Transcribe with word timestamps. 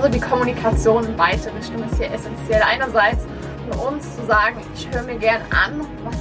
Also 0.00 0.12
die 0.12 0.20
Kommunikation 0.20 1.04
in 1.04 1.14
beide 1.14 1.52
Richtungen 1.54 1.84
ist 1.84 1.98
hier 1.98 2.10
essentiell. 2.10 2.62
Einerseits 2.62 3.26
von 3.68 3.92
uns 3.92 4.16
zu 4.16 4.24
sagen, 4.24 4.56
ich 4.74 4.88
höre 4.90 5.02
mir 5.02 5.16
gern 5.16 5.42
an, 5.50 5.86
was 6.04 6.16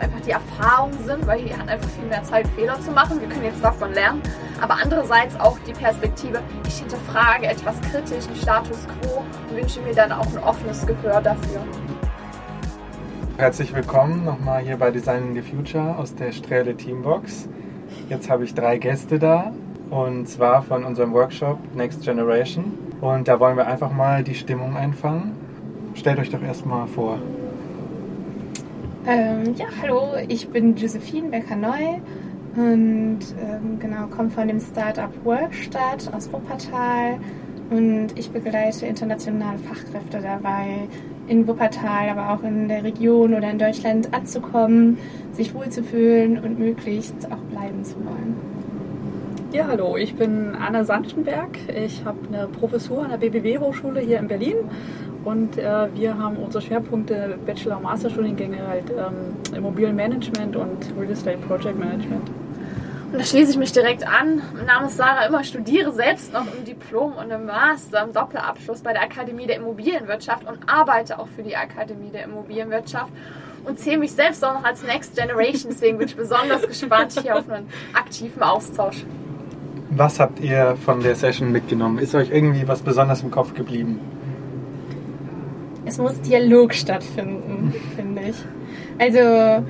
einfach 0.00 0.20
die 0.26 0.32
Erfahrungen 0.32 0.98
sind, 1.06 1.24
weil 1.28 1.38
hier 1.38 1.56
hat 1.56 1.68
einfach 1.68 1.88
viel 1.90 2.08
mehr 2.08 2.24
Zeit, 2.24 2.48
Fehler 2.56 2.80
zu 2.80 2.90
machen. 2.90 3.20
Wir 3.20 3.28
können 3.28 3.44
jetzt 3.44 3.62
davon 3.62 3.94
lernen. 3.94 4.20
Aber 4.60 4.78
andererseits 4.82 5.38
auch 5.38 5.56
die 5.64 5.72
Perspektive, 5.72 6.42
ich 6.66 6.78
hinterfrage 6.78 7.46
etwas 7.46 7.80
kritisch, 7.82 8.26
den 8.26 8.34
Status 8.34 8.78
quo 9.00 9.18
und 9.18 9.56
wünsche 9.56 9.80
mir 9.82 9.94
dann 9.94 10.10
auch 10.10 10.26
ein 10.26 10.42
offenes 10.42 10.84
Gehör 10.84 11.20
dafür. 11.20 11.60
Herzlich 13.36 13.72
willkommen 13.72 14.24
nochmal 14.24 14.64
hier 14.64 14.76
bei 14.76 14.90
Designing 14.90 15.34
the 15.34 15.42
Future 15.42 15.96
aus 15.96 16.16
der 16.16 16.32
Strähle 16.32 16.76
Teambox. 16.76 17.48
Jetzt 18.08 18.28
habe 18.28 18.42
ich 18.42 18.56
drei 18.56 18.78
Gäste 18.78 19.20
da 19.20 19.52
und 19.90 20.28
zwar 20.28 20.62
von 20.62 20.84
unserem 20.84 21.12
Workshop 21.12 21.58
Next 21.74 22.02
Generation. 22.02 22.72
Und 23.00 23.28
da 23.28 23.40
wollen 23.40 23.56
wir 23.56 23.66
einfach 23.66 23.92
mal 23.92 24.22
die 24.22 24.34
Stimmung 24.34 24.76
einfangen. 24.76 25.32
Stellt 25.94 26.18
euch 26.18 26.30
doch 26.30 26.42
erstmal 26.42 26.86
vor. 26.86 27.18
Ähm, 29.06 29.54
ja, 29.56 29.66
hallo, 29.82 30.12
ich 30.28 30.48
bin 30.48 30.76
Josephine 30.76 31.28
Becker-Neu 31.28 32.00
und 32.56 33.18
ähm, 33.40 33.78
genau, 33.78 34.06
komme 34.06 34.30
von 34.30 34.46
dem 34.46 34.60
Startup 34.60 35.10
Workstadt 35.24 36.12
aus 36.12 36.30
Wuppertal 36.32 37.18
und 37.70 38.08
ich 38.16 38.30
begleite 38.30 38.86
internationale 38.86 39.58
Fachkräfte 39.58 40.20
dabei, 40.20 40.88
in 41.28 41.46
Wuppertal, 41.48 42.10
aber 42.10 42.30
auch 42.30 42.42
in 42.42 42.68
der 42.68 42.84
Region 42.84 43.32
oder 43.34 43.50
in 43.50 43.58
Deutschland 43.58 44.12
anzukommen, 44.12 44.98
sich 45.32 45.54
wohlzufühlen 45.54 46.38
und 46.38 46.58
möglichst 46.58 47.30
auch 47.32 47.42
bleiben 47.50 47.84
zu 47.84 47.96
wollen. 48.04 48.49
Ja, 49.52 49.66
hallo, 49.66 49.96
ich 49.96 50.14
bin 50.14 50.54
Anna 50.54 50.84
Sanftenberg. 50.84 51.58
Ich 51.74 52.04
habe 52.04 52.18
eine 52.28 52.46
Professur 52.46 53.02
an 53.02 53.10
der 53.10 53.16
BBW-Hochschule 53.16 53.98
hier 53.98 54.20
in 54.20 54.28
Berlin 54.28 54.54
und 55.24 55.58
äh, 55.58 55.88
wir 55.92 56.16
haben 56.16 56.36
unsere 56.36 56.62
Schwerpunkte 56.62 57.36
Bachelor- 57.44 57.78
und 57.78 57.82
Masterstudiengänge 57.82 58.64
halt 58.64 58.90
ähm, 58.90 59.56
Immobilienmanagement 59.56 60.54
und 60.54 60.94
Real 60.96 61.10
Estate 61.10 61.38
Project 61.38 61.76
Management. 61.76 62.30
Und 63.10 63.18
da 63.18 63.24
schließe 63.24 63.50
ich 63.50 63.56
mich 63.56 63.72
direkt 63.72 64.06
an. 64.06 64.40
Mein 64.54 64.66
Name 64.66 64.86
ist 64.86 64.96
Sarah 64.96 65.26
Immer, 65.26 65.42
studiere 65.42 65.92
selbst 65.92 66.32
noch 66.32 66.46
im 66.56 66.64
Diplom 66.64 67.14
und 67.14 67.32
im 67.32 67.46
Master, 67.46 68.04
im 68.04 68.12
Doppelabschluss 68.12 68.82
bei 68.82 68.92
der 68.92 69.02
Akademie 69.02 69.48
der 69.48 69.56
Immobilienwirtschaft 69.56 70.46
und 70.46 70.60
arbeite 70.68 71.18
auch 71.18 71.26
für 71.26 71.42
die 71.42 71.56
Akademie 71.56 72.10
der 72.10 72.22
Immobilienwirtschaft 72.22 73.10
und 73.64 73.80
zähle 73.80 73.98
mich 73.98 74.12
selbst 74.12 74.44
auch 74.44 74.54
noch 74.54 74.64
als 74.64 74.84
Next 74.84 75.16
Generation. 75.16 75.72
Deswegen 75.72 75.98
bin 75.98 76.06
ich 76.06 76.14
besonders 76.14 76.62
gespannt 76.68 77.18
hier 77.20 77.36
auf 77.36 77.50
einen 77.50 77.68
aktiven 77.94 78.44
Austausch. 78.44 79.04
Was 79.90 80.20
habt 80.20 80.40
ihr 80.40 80.76
von 80.84 81.02
der 81.02 81.16
Session 81.16 81.50
mitgenommen? 81.50 81.98
Ist 81.98 82.14
euch 82.14 82.30
irgendwie 82.30 82.66
was 82.68 82.82
besonders 82.82 83.22
im 83.22 83.30
Kopf 83.30 83.54
geblieben? 83.54 83.98
Es 85.84 85.98
muss 85.98 86.20
Dialog 86.20 86.72
stattfinden, 86.74 87.74
finde 87.96 88.22
ich. 88.30 88.36
Also 88.98 89.64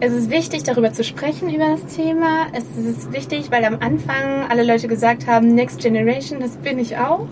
es 0.00 0.12
ist 0.12 0.30
wichtig, 0.30 0.64
darüber 0.64 0.92
zu 0.92 1.02
sprechen, 1.02 1.48
über 1.48 1.70
das 1.70 1.96
Thema. 1.96 2.48
Es 2.52 2.64
ist 2.76 3.12
wichtig, 3.14 3.50
weil 3.50 3.64
am 3.64 3.78
Anfang 3.80 4.44
alle 4.50 4.62
Leute 4.62 4.88
gesagt 4.88 5.26
haben, 5.26 5.54
Next 5.54 5.80
Generation, 5.80 6.40
das 6.40 6.56
bin 6.56 6.78
ich 6.78 6.98
auch. 6.98 7.28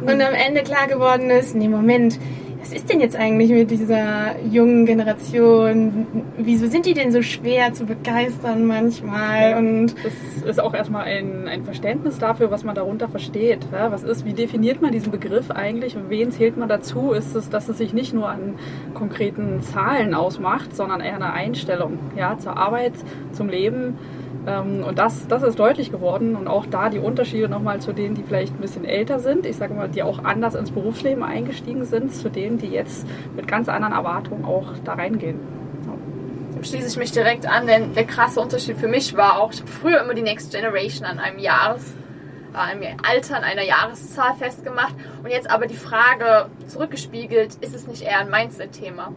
Und 0.00 0.20
am 0.20 0.34
Ende 0.34 0.62
klar 0.62 0.88
geworden 0.88 1.30
ist, 1.30 1.54
nee, 1.54 1.68
Moment, 1.68 2.18
was 2.70 2.76
ist 2.76 2.88
denn 2.88 3.00
jetzt 3.00 3.16
eigentlich 3.16 3.50
mit 3.50 3.68
dieser 3.72 4.38
jungen 4.42 4.86
Generation? 4.86 6.06
Wieso 6.38 6.68
sind 6.68 6.86
die 6.86 6.94
denn 6.94 7.10
so 7.10 7.20
schwer 7.20 7.72
zu 7.72 7.84
begeistern 7.84 8.64
manchmal? 8.64 9.58
Und 9.58 9.96
das 10.04 10.48
ist 10.48 10.60
auch 10.60 10.72
erstmal 10.72 11.06
ein, 11.06 11.48
ein 11.48 11.64
Verständnis 11.64 12.18
dafür, 12.18 12.52
was 12.52 12.62
man 12.62 12.76
darunter 12.76 13.08
versteht. 13.08 13.66
Ja, 13.72 13.90
was 13.90 14.04
ist, 14.04 14.24
wie 14.24 14.34
definiert 14.34 14.80
man 14.82 14.92
diesen 14.92 15.10
Begriff 15.10 15.50
eigentlich 15.50 15.96
und 15.96 16.10
wen 16.10 16.30
zählt 16.30 16.56
man 16.56 16.68
dazu? 16.68 17.10
Ist 17.10 17.34
es, 17.34 17.50
dass 17.50 17.68
es 17.68 17.78
sich 17.78 17.92
nicht 17.92 18.14
nur 18.14 18.28
an 18.28 18.54
konkreten 18.94 19.62
Zahlen 19.62 20.14
ausmacht, 20.14 20.76
sondern 20.76 21.00
eher 21.00 21.16
eine 21.16 21.32
Einstellung 21.32 21.98
ja, 22.16 22.38
zur 22.38 22.56
Arbeit, 22.56 22.92
zum 23.32 23.48
Leben 23.48 23.98
und 24.46 24.98
das, 24.98 25.28
das 25.28 25.42
ist 25.42 25.58
deutlich 25.58 25.92
geworden 25.92 26.34
und 26.34 26.48
auch 26.48 26.64
da 26.64 26.88
die 26.88 26.98
Unterschiede 26.98 27.48
nochmal 27.48 27.80
zu 27.80 27.92
denen, 27.92 28.14
die 28.14 28.22
vielleicht 28.22 28.54
ein 28.54 28.60
bisschen 28.60 28.86
älter 28.86 29.18
sind, 29.18 29.44
ich 29.44 29.56
sage 29.56 29.74
mal, 29.74 29.88
die 29.88 30.02
auch 30.02 30.24
anders 30.24 30.54
ins 30.54 30.70
Berufsleben 30.70 31.22
eingestiegen 31.22 31.84
sind, 31.84 32.14
zu 32.14 32.30
denen, 32.30 32.56
die 32.56 32.68
jetzt 32.68 33.06
mit 33.36 33.46
ganz 33.46 33.68
anderen 33.68 33.92
Erwartungen 33.92 34.46
auch 34.46 34.72
da 34.84 34.94
reingehen. 34.94 35.38
Dem 36.54 36.64
schließe 36.64 36.88
ich 36.88 36.96
mich 36.96 37.12
direkt 37.12 37.46
an, 37.46 37.66
denn 37.66 37.92
der 37.92 38.04
krasse 38.04 38.40
Unterschied 38.40 38.78
für 38.78 38.88
mich 38.88 39.14
war 39.14 39.40
auch, 39.40 39.52
ich 39.52 39.60
habe 39.60 39.70
früher 39.70 40.02
immer 40.02 40.14
die 40.14 40.22
Next 40.22 40.52
Generation 40.52 41.04
an 41.04 41.18
einem 41.18 41.38
Jahres, 41.38 41.94
äh, 42.54 42.56
einem 42.56 42.82
Alter, 43.06 43.36
an 43.36 43.44
einer 43.44 43.62
Jahreszahl 43.62 44.34
festgemacht 44.34 44.94
und 45.22 45.30
jetzt 45.30 45.50
aber 45.50 45.66
die 45.66 45.76
Frage 45.76 46.46
zurückgespiegelt, 46.66 47.56
ist 47.56 47.74
es 47.74 47.86
nicht 47.86 48.02
eher 48.02 48.20
ein 48.20 48.30
Mindset-Thema? 48.30 49.12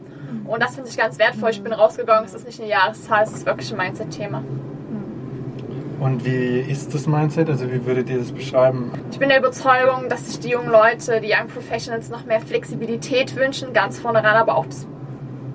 Und 0.45 0.61
das 0.61 0.75
finde 0.75 0.89
ich 0.89 0.97
ganz 0.97 1.17
wertvoll. 1.17 1.51
Ich 1.51 1.63
bin 1.63 1.71
rausgegangen, 1.71 2.25
es 2.25 2.33
ist 2.33 2.45
nicht 2.45 2.59
eine 2.59 2.69
Jahreszahl, 2.69 3.23
es 3.23 3.31
ist 3.31 3.45
wirklich 3.45 3.71
ein 3.71 3.77
Mindset-Thema. 3.77 4.43
Und 5.99 6.25
wie 6.25 6.59
ist 6.59 6.93
das 6.93 7.07
Mindset? 7.07 7.49
Also 7.49 7.71
wie 7.71 7.85
würdet 7.85 8.09
ihr 8.09 8.17
das 8.17 8.31
beschreiben? 8.31 8.91
Ich 9.11 9.19
bin 9.19 9.29
der 9.29 9.39
Überzeugung, 9.39 10.09
dass 10.09 10.27
sich 10.27 10.39
die 10.39 10.49
jungen 10.49 10.69
Leute, 10.69 11.21
die 11.21 11.29
Young 11.29 11.47
Professionals 11.47 12.09
noch 12.09 12.25
mehr 12.25 12.41
Flexibilität 12.41 13.35
wünschen, 13.35 13.73
ganz 13.73 13.99
vorne 13.99 14.23
ran, 14.23 14.35
aber 14.35 14.55
auch 14.57 14.65
das 14.65 14.87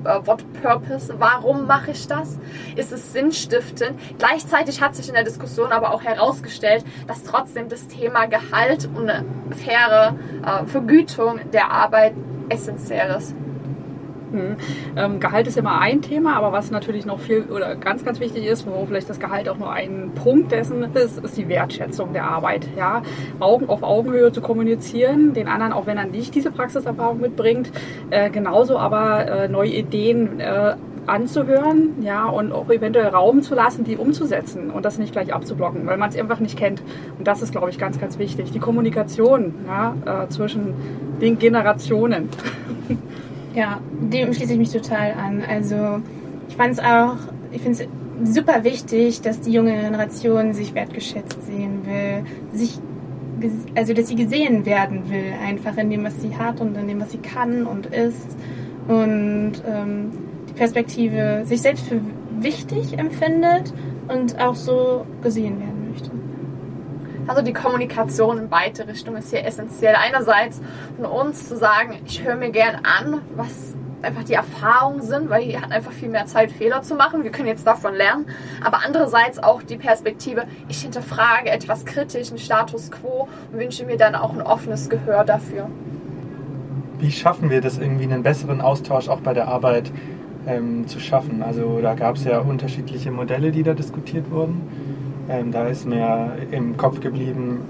äh, 0.04 0.26
Wort 0.26 0.44
Purpose. 0.62 1.14
Warum 1.18 1.66
mache 1.66 1.90
ich 1.90 2.06
das? 2.06 2.38
Ist 2.76 2.92
es 2.92 3.12
sinnstiftend? 3.12 3.98
Gleichzeitig 4.18 4.80
hat 4.80 4.94
sich 4.94 5.08
in 5.08 5.14
der 5.14 5.24
Diskussion 5.24 5.72
aber 5.72 5.92
auch 5.92 6.02
herausgestellt, 6.02 6.84
dass 7.06 7.24
trotzdem 7.24 7.68
das 7.68 7.88
Thema 7.88 8.26
Gehalt 8.26 8.88
und 8.94 9.10
eine 9.10 9.24
faire 9.54 10.16
äh, 10.44 10.66
Vergütung 10.66 11.40
der 11.52 11.70
Arbeit 11.70 12.14
essentiell 12.48 13.16
ist. 13.16 13.34
Mhm. 14.32 14.56
Ähm, 14.96 15.20
Gehalt 15.20 15.46
ist 15.46 15.56
immer 15.56 15.80
ein 15.80 16.02
Thema, 16.02 16.36
aber 16.36 16.52
was 16.52 16.70
natürlich 16.70 17.06
noch 17.06 17.20
viel 17.20 17.44
oder 17.44 17.76
ganz, 17.76 18.04
ganz 18.04 18.20
wichtig 18.20 18.46
ist, 18.46 18.66
wo 18.66 18.84
vielleicht 18.86 19.08
das 19.08 19.20
Gehalt 19.20 19.48
auch 19.48 19.58
nur 19.58 19.72
ein 19.72 20.12
Punkt 20.14 20.52
dessen 20.52 20.94
ist, 20.94 21.18
ist 21.18 21.36
die 21.36 21.48
Wertschätzung 21.48 22.12
der 22.12 22.24
Arbeit. 22.24 22.68
Ja? 22.76 23.02
Augen 23.40 23.68
auf 23.68 23.82
Augenhöhe 23.82 24.32
zu 24.32 24.40
kommunizieren, 24.40 25.34
den 25.34 25.48
anderen, 25.48 25.72
auch 25.72 25.86
wenn 25.86 25.98
er 25.98 26.06
nicht 26.06 26.34
diese 26.34 26.50
Praxiserfahrung 26.50 27.20
mitbringt, 27.20 27.70
äh, 28.10 28.30
genauso 28.30 28.78
aber 28.78 29.26
äh, 29.26 29.48
neue 29.48 29.70
Ideen 29.70 30.40
äh, 30.40 30.74
anzuhören, 31.08 32.02
ja, 32.02 32.26
und 32.26 32.52
auch 32.52 32.68
eventuell 32.70 33.08
Raum 33.08 33.42
zu 33.42 33.54
lassen, 33.54 33.84
die 33.84 33.96
umzusetzen 33.96 34.70
und 34.70 34.84
das 34.84 34.98
nicht 34.98 35.12
gleich 35.12 35.32
abzublocken, 35.32 35.86
weil 35.86 35.96
man 35.96 36.10
es 36.10 36.16
einfach 36.16 36.38
nicht 36.38 36.58
kennt. 36.58 36.82
Und 37.18 37.26
das 37.26 37.42
ist, 37.42 37.52
glaube 37.52 37.70
ich, 37.70 37.78
ganz, 37.78 37.98
ganz 37.98 38.18
wichtig. 38.18 38.52
Die 38.52 38.58
Kommunikation 38.58 39.54
ja, 39.66 39.94
äh, 40.24 40.28
zwischen 40.28 40.74
den 41.20 41.38
Generationen. 41.38 42.28
Ja, 43.58 43.80
dem 43.90 44.32
schließe 44.32 44.52
ich 44.52 44.58
mich 44.58 44.70
total 44.70 45.14
an. 45.14 45.42
Also 45.42 46.00
ich 46.48 46.54
fand 46.54 46.74
es 46.74 46.78
auch, 46.78 47.16
ich 47.50 47.60
finde 47.60 47.88
es 48.22 48.32
super 48.32 48.62
wichtig, 48.62 49.20
dass 49.20 49.40
die 49.40 49.50
junge 49.50 49.72
Generation 49.72 50.52
sich 50.52 50.74
wertgeschätzt 50.74 51.44
sehen 51.44 51.84
will, 51.84 52.22
sich 52.56 52.78
also 53.74 53.94
dass 53.94 54.06
sie 54.06 54.14
gesehen 54.14 54.64
werden 54.64 55.10
will, 55.10 55.32
einfach 55.44 55.76
in 55.76 55.90
dem, 55.90 56.04
was 56.04 56.22
sie 56.22 56.36
hat 56.36 56.60
und 56.60 56.76
in 56.76 56.86
dem, 56.86 57.00
was 57.00 57.10
sie 57.10 57.18
kann 57.18 57.66
und 57.66 57.86
ist. 57.86 58.36
Und 58.86 59.54
ähm, 59.66 60.12
die 60.48 60.52
Perspektive 60.52 61.42
sich 61.44 61.60
selbst 61.60 61.84
für 61.88 62.00
wichtig 62.38 62.96
empfindet 62.96 63.74
und 64.06 64.38
auch 64.38 64.54
so 64.54 65.04
gesehen 65.20 65.58
werden. 65.58 65.77
Also 67.28 67.42
die 67.42 67.52
Kommunikation 67.52 68.38
in 68.38 68.48
beide 68.48 68.88
Richtungen 68.88 69.18
ist 69.18 69.30
hier 69.30 69.44
essentiell. 69.44 69.94
Einerseits 69.94 70.62
von 70.96 71.04
uns 71.04 71.46
zu 71.46 71.56
sagen, 71.56 71.98
ich 72.06 72.24
höre 72.24 72.36
mir 72.36 72.50
gern 72.50 72.76
an, 72.76 73.20
was 73.36 73.74
einfach 74.00 74.24
die 74.24 74.32
Erfahrungen 74.32 75.02
sind, 75.02 75.28
weil 75.28 75.42
hier 75.42 75.60
hat 75.60 75.70
einfach 75.70 75.92
viel 75.92 76.08
mehr 76.08 76.24
Zeit, 76.24 76.50
Fehler 76.50 76.80
zu 76.82 76.94
machen. 76.94 77.24
Wir 77.24 77.30
können 77.30 77.48
jetzt 77.48 77.66
davon 77.66 77.94
lernen. 77.94 78.26
Aber 78.64 78.80
andererseits 78.86 79.38
auch 79.42 79.62
die 79.62 79.76
Perspektive, 79.76 80.44
ich 80.68 80.80
hinterfrage 80.80 81.50
etwas 81.50 81.84
kritisch, 81.84 82.30
einen 82.30 82.38
Status 82.38 82.90
quo 82.90 83.28
und 83.52 83.58
wünsche 83.58 83.84
mir 83.84 83.98
dann 83.98 84.14
auch 84.14 84.32
ein 84.32 84.40
offenes 84.40 84.88
Gehör 84.88 85.24
dafür. 85.24 85.68
Wie 86.98 87.12
schaffen 87.12 87.50
wir 87.50 87.60
das 87.60 87.76
irgendwie, 87.76 88.04
einen 88.04 88.22
besseren 88.22 88.62
Austausch 88.62 89.08
auch 89.08 89.20
bei 89.20 89.34
der 89.34 89.48
Arbeit 89.48 89.92
ähm, 90.46 90.86
zu 90.88 90.98
schaffen? 90.98 91.42
Also 91.42 91.80
da 91.82 91.94
gab 91.94 92.16
es 92.16 92.24
ja 92.24 92.38
unterschiedliche 92.38 93.10
Modelle, 93.10 93.52
die 93.52 93.62
da 93.62 93.74
diskutiert 93.74 94.30
wurden. 94.30 94.87
Ähm, 95.28 95.52
da 95.52 95.66
ist 95.66 95.84
mir 95.84 96.36
im 96.50 96.76
Kopf 96.76 97.00
geblieben 97.00 97.60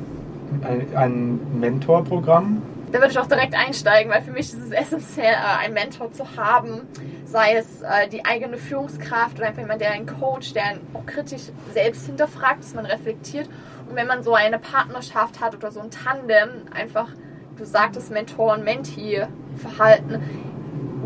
ein, 0.63 0.97
ein 0.97 1.61
Mentorprogramm. 1.61 2.63
Da 2.93 3.01
würde 3.01 3.11
ich 3.11 3.19
auch 3.19 3.27
direkt 3.27 3.55
einsteigen, 3.55 4.11
weil 4.11 4.23
für 4.23 4.31
mich 4.31 4.53
ist 4.53 4.63
es 4.63 4.71
essentiell, 4.71 5.35
äh, 5.35 5.65
einen 5.65 5.75
Mentor 5.75 6.13
zu 6.13 6.37
haben. 6.37 6.83
Sei 7.25 7.57
es 7.57 7.83
äh, 7.83 8.09
die 8.09 8.25
eigene 8.25 8.57
Führungskraft 8.57 9.39
oder 9.39 9.49
einfach 9.49 9.61
jemand, 9.61 9.81
der 9.81 9.91
einen 9.91 10.07
Coach, 10.07 10.55
der 10.55 10.65
einen 10.65 10.81
auch 10.95 11.05
kritisch 11.05 11.51
selbst 11.75 12.07
hinterfragt, 12.07 12.63
dass 12.63 12.75
man 12.75 12.87
reflektiert. 12.87 13.49
Und 13.89 13.97
wenn 13.97 14.07
man 14.07 14.23
so 14.23 14.35
eine 14.35 14.59
Partnerschaft 14.59 15.41
hat 15.41 15.55
oder 15.55 15.71
so 15.71 15.81
ein 15.81 15.91
Tandem, 15.91 16.49
einfach, 16.73 17.09
du 17.57 17.65
sagtest 17.65 18.11
Mentor- 18.11 18.55
und 18.55 18.65
Mentee-Verhalten, 18.65 20.23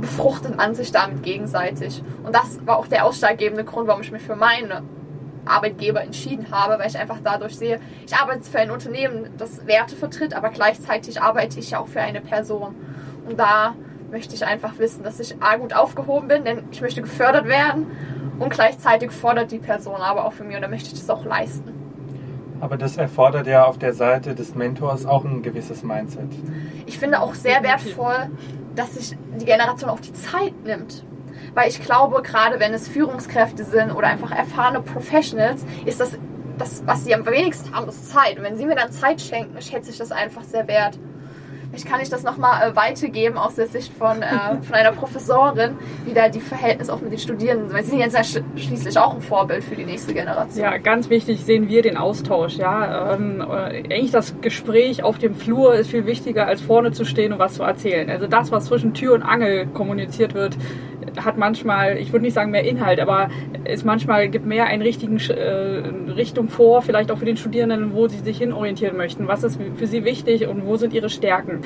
befruchtet 0.01 0.57
man 0.57 0.75
sich 0.75 0.93
damit 0.93 1.23
gegenseitig. 1.23 2.03
Und 2.25 2.35
das 2.35 2.65
war 2.67 2.79
auch 2.79 2.87
der 2.87 3.07
ausschlaggebende 3.07 3.65
Grund, 3.65 3.89
warum 3.89 4.03
ich 4.03 4.13
mich 4.13 4.23
für 4.23 4.37
meine 4.37 4.83
Arbeitgeber 5.45 6.03
entschieden 6.03 6.51
habe, 6.51 6.79
weil 6.79 6.89
ich 6.89 6.99
einfach 6.99 7.19
dadurch 7.23 7.57
sehe, 7.57 7.81
ich 8.07 8.15
arbeite 8.15 8.43
für 8.43 8.59
ein 8.59 8.71
Unternehmen, 8.71 9.31
das 9.39 9.67
Werte 9.67 9.97
vertritt, 9.97 10.35
aber 10.35 10.51
gleichzeitig 10.51 11.21
arbeite 11.21 11.59
ich 11.59 11.77
auch 11.77 11.89
für 11.89 12.01
eine 12.01 12.21
Person. 12.21 12.75
Und 13.27 13.39
da 13.39 13.75
möchte 14.11 14.35
ich 14.35 14.45
einfach 14.45 14.79
wissen, 14.79 15.03
dass 15.03 15.21
ich 15.21 15.43
A 15.43 15.57
gut 15.57 15.75
aufgehoben 15.75 16.29
bin, 16.29 16.45
denn 16.45 16.65
ich 16.71 16.81
möchte 16.83 17.03
gefördert 17.03 17.47
werden 17.47 17.87
und 18.39 18.51
gleichzeitig 18.51 19.11
fordert 19.11 19.51
die 19.51 19.59
Person 19.59 19.97
aber 19.97 20.27
auch 20.27 20.33
für 20.33 20.45
mich 20.45 20.57
und 20.57 20.63
da 20.63 20.69
möchte 20.69 20.89
ich 20.89 21.01
das 21.01 21.11
auch 21.11 21.25
leisten. 21.25 21.73
Aber 22.61 22.77
das 22.77 22.97
erfordert 22.97 23.49
ja 23.49 23.65
auf 23.65 23.79
der 23.79 23.93
Seite 23.93 24.37
des 24.37 24.55
Mentors 24.55 25.05
auch 25.05 25.25
ein 25.25 25.43
gewisses 25.43 25.83
Mindset. 25.83 26.29
Ich 26.87 26.97
finde 26.97 27.21
auch 27.21 27.35
sehr 27.35 27.63
wertvoll, 27.65 28.31
dass 28.77 28.95
sich 28.95 29.17
die 29.41 29.45
Generation 29.45 29.91
auch 29.91 29.99
die 29.99 30.13
Zeit 30.13 30.55
nimmt. 30.65 31.05
Weil 31.55 31.69
ich 31.69 31.81
glaube, 31.83 32.23
gerade 32.23 32.61
wenn 32.61 32.73
es 32.73 32.89
Führungskräfte 32.89 33.65
sind 33.65 33.93
oder 33.93 34.09
einfach 34.09 34.31
erfahrene 34.33 34.81
Professionals, 34.81 35.65
ist 35.85 36.01
das, 36.01 36.19
das 36.59 36.83
was 36.87 37.05
sie 37.05 37.15
am 37.15 37.27
wenigsten 37.27 37.75
haben, 37.75 37.89
ist 37.89 38.11
Zeit. 38.11 38.39
Und 38.39 38.45
wenn 38.45 38.57
sie 38.57 38.67
mir 38.67 38.77
dann 38.77 38.91
Zeit 38.91 39.21
schenken, 39.21 39.61
schätze 39.61 39.91
ich 39.91 39.99
das 39.99 40.13
einfach 40.13 40.43
sehr 40.45 40.67
wert. 40.67 40.99
Vielleicht 41.73 41.89
kann 41.89 42.01
ich 42.03 42.11
das 42.11 42.23
nochmal 42.23 42.71
äh, 42.71 42.77
weitergeben 42.77 43.39
aus 43.39 43.55
der 43.55 43.67
Sicht 43.67 43.95
von, 43.95 44.21
äh, 44.21 44.63
von 44.63 44.75
einer 44.75 44.93
Professorin, 44.93 45.79
wie 46.05 46.13
da 46.13 46.29
die 46.29 46.41
Verhältnisse 46.41 46.93
auch 46.93 47.01
mit 47.01 47.13
den 47.13 47.19
Studierenden 47.19 47.69
sind. 47.69 47.77
Weil 47.77 47.85
sie 47.85 47.91
sind 47.93 48.01
jetzt 48.01 48.15
ja 48.15 48.23
sch 48.23 48.43
schließlich 48.57 48.99
auch 48.99 49.15
ein 49.15 49.23
Vorbild 49.23 49.65
für 49.65 49.75
die 49.75 49.87
nächste 49.87 50.13
Generation. 50.13 50.63
Ja, 50.63 50.77
ganz 50.77 51.09
wichtig 51.09 51.43
sehen 51.47 51.69
wir 51.69 51.81
den 51.81 51.97
Austausch. 51.97 52.57
Ja, 52.57 53.15
ähm, 53.15 53.41
äh, 53.41 53.45
eigentlich 53.45 54.11
das 54.11 54.39
Gespräch 54.43 55.03
auf 55.03 55.17
dem 55.17 55.35
Flur 55.35 55.75
ist 55.75 55.91
viel 55.91 56.05
wichtiger, 56.05 56.47
als 56.47 56.61
vorne 56.61 56.93
zu 56.93 57.07
stehen 57.07 57.33
und 57.33 57.39
was 57.39 57.55
zu 57.55 57.63
erzählen. 57.63 58.11
Also 58.11 58.27
das, 58.27 58.53
was 58.53 58.67
zwischen 58.67 58.93
Tür 58.93 59.15
und 59.15 59.23
Angel 59.23 59.67
kommuniziert 59.69 60.35
wird, 60.35 60.59
hat 61.25 61.39
manchmal, 61.39 61.99
ich 61.99 62.13
würde 62.13 62.25
nicht 62.25 62.35
sagen 62.35 62.51
mehr 62.51 62.65
Inhalt, 62.65 63.01
aber 63.01 63.29
es 63.65 63.85
manchmal 63.85 64.29
gibt 64.29 64.47
mehr 64.47 64.67
einen 64.67 64.83
richtigen 64.83 65.19
äh, 65.19 66.13
Richtung 66.13 66.49
vor, 66.49 66.83
vielleicht 66.83 67.11
auch 67.11 67.19
für 67.19 67.25
den 67.25 67.37
Studierenden, 67.37 67.95
wo 67.95 68.09
sie 68.09 68.19
sich 68.19 68.39
hinorientieren 68.39 68.97
möchten. 68.97 69.29
Was 69.29 69.43
ist 69.43 69.59
für 69.77 69.87
sie 69.87 70.05
wichtig 70.05 70.47
und 70.47 70.67
wo 70.67 70.77
sind 70.77 70.93
ihre 70.93 71.11
Stärken? 71.11 71.61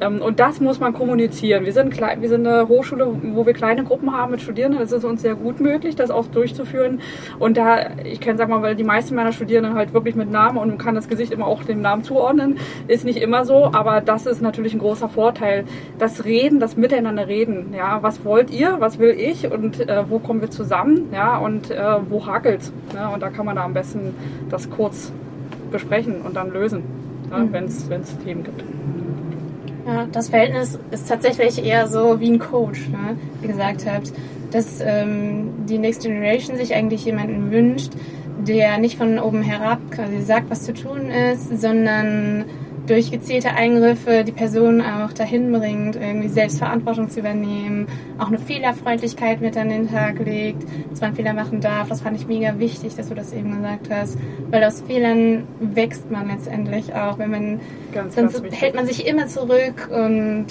Ähm, 0.00 0.20
und 0.20 0.40
das 0.40 0.60
muss 0.60 0.80
man 0.80 0.92
kommunizieren. 0.92 1.64
Wir 1.64 1.72
sind, 1.72 1.90
klein, 1.90 2.22
wir 2.22 2.28
sind 2.28 2.46
eine 2.46 2.68
Hochschule, 2.68 3.08
wo 3.34 3.46
wir 3.46 3.52
kleine 3.52 3.84
Gruppen 3.84 4.16
haben 4.16 4.32
mit 4.32 4.40
Studierenden. 4.40 4.80
Das 4.80 4.92
ist 4.92 5.04
uns 5.04 5.22
sehr 5.22 5.34
gut 5.34 5.60
möglich, 5.60 5.96
das 5.96 6.10
auch 6.10 6.26
durchzuführen. 6.26 7.00
Und 7.38 7.56
da, 7.56 7.90
ich 8.04 8.20
kann 8.20 8.36
sagen 8.36 8.50
mal, 8.50 8.62
weil 8.62 8.76
die 8.76 8.84
meisten 8.84 9.14
meiner 9.14 9.32
Studierenden 9.32 9.74
halt 9.74 9.92
wirklich 9.92 10.14
mit 10.14 10.30
Namen 10.30 10.58
und 10.58 10.78
kann 10.78 10.94
das 10.94 11.08
Gesicht 11.08 11.32
immer 11.32 11.46
auch 11.46 11.64
dem 11.64 11.80
Namen 11.80 12.02
zuordnen, 12.02 12.58
ist 12.88 13.04
nicht 13.04 13.18
immer 13.18 13.44
so, 13.44 13.70
aber 13.72 14.00
das 14.00 14.26
ist 14.26 14.42
natürlich 14.42 14.74
ein 14.74 14.78
großer 14.78 15.08
Vorteil. 15.08 15.64
Das 15.98 16.24
Reden, 16.24 16.60
das 16.60 16.76
Miteinander 16.76 17.28
reden. 17.28 17.74
Ja, 17.76 18.02
was 18.02 18.24
wollt 18.24 18.50
ihr? 18.50 18.75
Was 18.78 18.98
will 18.98 19.10
ich? 19.10 19.50
Und 19.50 19.88
äh, 19.88 20.04
wo 20.08 20.18
kommen 20.18 20.40
wir 20.40 20.50
zusammen? 20.50 21.08
Ja, 21.12 21.38
und 21.38 21.70
äh, 21.70 21.96
wo 22.08 22.26
hakelt's? 22.26 22.72
Ja, 22.94 23.08
und 23.08 23.20
da 23.20 23.30
kann 23.30 23.46
man 23.46 23.56
da 23.56 23.64
am 23.64 23.74
besten 23.74 24.14
das 24.50 24.70
kurz 24.70 25.12
besprechen 25.70 26.22
und 26.22 26.36
dann 26.36 26.52
lösen, 26.52 26.82
ja, 27.30 27.38
mhm. 27.38 27.52
wenn 27.52 27.64
es 27.64 28.18
Themen 28.24 28.44
gibt. 28.44 28.64
Ja, 29.86 30.06
das 30.10 30.30
Verhältnis 30.30 30.78
ist 30.90 31.08
tatsächlich 31.08 31.64
eher 31.64 31.86
so 31.86 32.18
wie 32.18 32.30
ein 32.30 32.40
Coach, 32.40 32.88
ne? 32.88 33.16
wie 33.40 33.46
gesagt 33.46 33.86
habt, 33.86 34.12
dass 34.50 34.80
ähm, 34.80 35.50
die 35.68 35.78
Next 35.78 36.02
Generation 36.02 36.56
sich 36.56 36.74
eigentlich 36.74 37.04
jemanden 37.04 37.52
wünscht, 37.52 37.92
der 38.38 38.78
nicht 38.78 38.98
von 38.98 39.18
oben 39.20 39.42
herab 39.42 39.78
quasi 39.92 40.22
sagt, 40.22 40.50
was 40.50 40.64
zu 40.64 40.74
tun 40.74 41.10
ist, 41.10 41.60
sondern 41.60 42.46
durch 42.86 43.10
gezielte 43.10 43.50
Eingriffe 43.50 44.24
die 44.24 44.32
Person 44.32 44.80
auch 44.80 45.12
dahin 45.12 45.52
bringt, 45.52 45.96
irgendwie 45.96 46.28
Selbstverantwortung 46.28 47.10
zu 47.10 47.20
übernehmen, 47.20 47.86
auch 48.18 48.28
eine 48.28 48.38
Fehlerfreundlichkeit 48.38 49.40
mit 49.40 49.56
an 49.56 49.68
den 49.68 49.90
Tag 49.90 50.18
legt, 50.24 50.64
dass 50.90 51.00
man 51.00 51.14
Fehler 51.14 51.32
machen 51.32 51.60
darf. 51.60 51.88
Das 51.88 52.00
fand 52.00 52.20
ich 52.20 52.26
mega 52.26 52.58
wichtig, 52.58 52.94
dass 52.94 53.08
du 53.08 53.14
das 53.14 53.32
eben 53.32 53.56
gesagt 53.56 53.90
hast, 53.90 54.18
weil 54.50 54.62
aus 54.64 54.82
Fehlern 54.82 55.44
wächst 55.60 56.10
man 56.10 56.28
letztendlich 56.28 56.94
auch, 56.94 57.18
wenn 57.18 57.30
man 57.30 57.60
ganz, 57.92 58.14
sonst 58.14 58.42
ganz 58.42 58.54
hält 58.54 58.74
man 58.74 58.86
sich 58.86 59.06
immer 59.06 59.26
zurück 59.26 59.88
und 59.90 60.46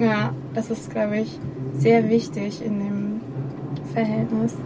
ja, 0.00 0.32
das 0.54 0.70
ist 0.70 0.90
glaube 0.90 1.18
ich 1.18 1.38
sehr 1.74 2.08
wichtig 2.08 2.64
in 2.64 2.78
dem 2.78 3.20
Verhältnis. 3.92 4.56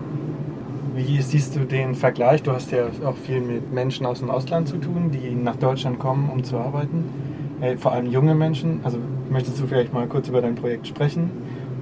Wie 0.95 1.23
siehst 1.23 1.57
du 1.57 1.61
den 1.61 1.95
Vergleich? 1.95 2.43
Du 2.43 2.53
hast 2.53 2.71
ja 2.71 2.85
auch 3.05 3.17
viel 3.17 3.41
mit 3.41 3.73
Menschen 3.73 4.05
aus 4.05 4.19
dem 4.19 4.31
Ausland 4.31 4.69
zu 4.69 4.77
tun, 4.77 5.11
die 5.11 5.35
nach 5.35 5.57
Deutschland 5.57 5.99
kommen, 5.99 6.29
um 6.31 6.45
zu 6.45 6.59
arbeiten. 6.59 7.05
Äh, 7.61 7.77
vor 7.77 7.93
allem 7.93 8.11
junge 8.11 8.35
Menschen. 8.35 8.81
Also 8.83 8.99
möchtest 9.31 9.59
du 9.61 9.67
vielleicht 9.67 9.93
mal 9.95 10.07
kurz 10.07 10.29
über 10.29 10.43
dein 10.43 10.55
Projekt 10.55 10.87
sprechen 10.87 11.31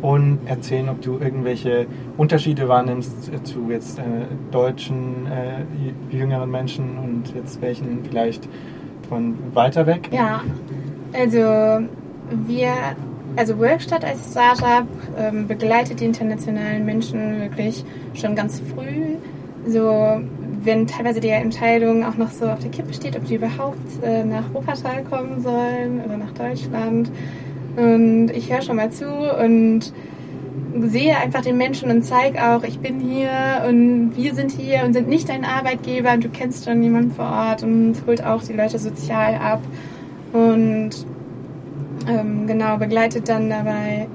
und 0.02 0.38
erzählen, 0.46 0.88
ob 0.88 1.02
du 1.02 1.18
irgendwelche 1.18 1.86
Unterschiede 2.16 2.68
wahrnimmst 2.68 3.30
zu 3.44 3.70
jetzt 3.70 3.98
äh, 3.98 4.02
deutschen 4.50 5.26
äh, 5.26 6.14
jüngeren 6.14 6.50
Menschen 6.50 6.98
und 6.98 7.34
jetzt 7.34 7.60
welchen 7.60 8.04
vielleicht 8.04 8.48
von 9.08 9.34
weiter 9.54 9.86
weg? 9.86 10.08
Ja, 10.12 10.42
also 11.12 11.86
wir 12.46 12.72
also 13.36 13.58
Workstatt 13.58 14.04
als 14.04 14.32
Startup 14.32 14.86
ähm, 15.18 15.46
begleitet 15.46 16.00
die 16.00 16.04
internationalen 16.04 16.84
Menschen 16.84 17.40
wirklich 17.40 17.84
schon 18.14 18.34
ganz 18.34 18.60
früh. 18.60 19.16
So, 19.66 20.20
wenn 20.62 20.86
teilweise 20.86 21.20
die 21.20 21.28
Entscheidung 21.28 22.04
auch 22.04 22.16
noch 22.16 22.30
so 22.30 22.46
auf 22.46 22.60
der 22.60 22.70
Kippe 22.70 22.92
steht, 22.94 23.16
ob 23.16 23.26
die 23.26 23.36
überhaupt 23.36 24.02
äh, 24.02 24.24
nach 24.24 24.52
Wuppertal 24.52 25.04
kommen 25.04 25.40
sollen 25.42 26.02
oder 26.04 26.16
nach 26.16 26.32
Deutschland. 26.32 27.10
Und 27.76 28.30
ich 28.30 28.50
höre 28.52 28.62
schon 28.62 28.76
mal 28.76 28.90
zu 28.90 29.06
und 29.06 29.92
sehe 30.82 31.16
einfach 31.16 31.42
den 31.42 31.56
Menschen 31.56 31.90
und 31.90 32.02
zeige 32.02 32.42
auch, 32.42 32.62
ich 32.62 32.78
bin 32.78 33.00
hier 33.00 33.30
und 33.68 34.16
wir 34.16 34.34
sind 34.34 34.52
hier 34.52 34.84
und 34.84 34.92
sind 34.92 35.08
nicht 35.08 35.28
dein 35.28 35.44
Arbeitgeber 35.44 36.12
und 36.12 36.24
du 36.24 36.28
kennst 36.28 36.64
schon 36.64 36.82
jemanden 36.82 37.12
vor 37.12 37.26
Ort 37.26 37.62
und 37.62 37.94
holt 38.06 38.24
auch 38.24 38.42
die 38.42 38.52
Leute 38.52 38.78
sozial 38.78 39.34
ab. 39.36 39.60
Und 40.32 40.90
ähm, 42.08 42.46
genau, 42.46 42.76
begleitet 42.78 43.28
dann 43.28 43.50
dabei 43.50 44.08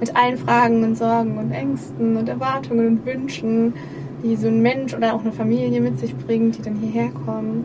mit 0.00 0.14
allen 0.14 0.36
Fragen 0.36 0.82
und 0.84 0.96
Sorgen 0.96 1.38
und 1.38 1.52
Ängsten 1.52 2.16
und 2.16 2.28
Erwartungen 2.28 2.86
und 2.86 3.06
Wünschen, 3.06 3.74
die 4.22 4.36
so 4.36 4.48
ein 4.48 4.60
Mensch 4.60 4.94
oder 4.94 5.14
auch 5.14 5.20
eine 5.20 5.32
Familie 5.32 5.80
mit 5.80 5.98
sich 5.98 6.14
bringt, 6.16 6.58
die 6.58 6.62
dann 6.62 6.76
hierher 6.76 7.10
kommen, 7.24 7.64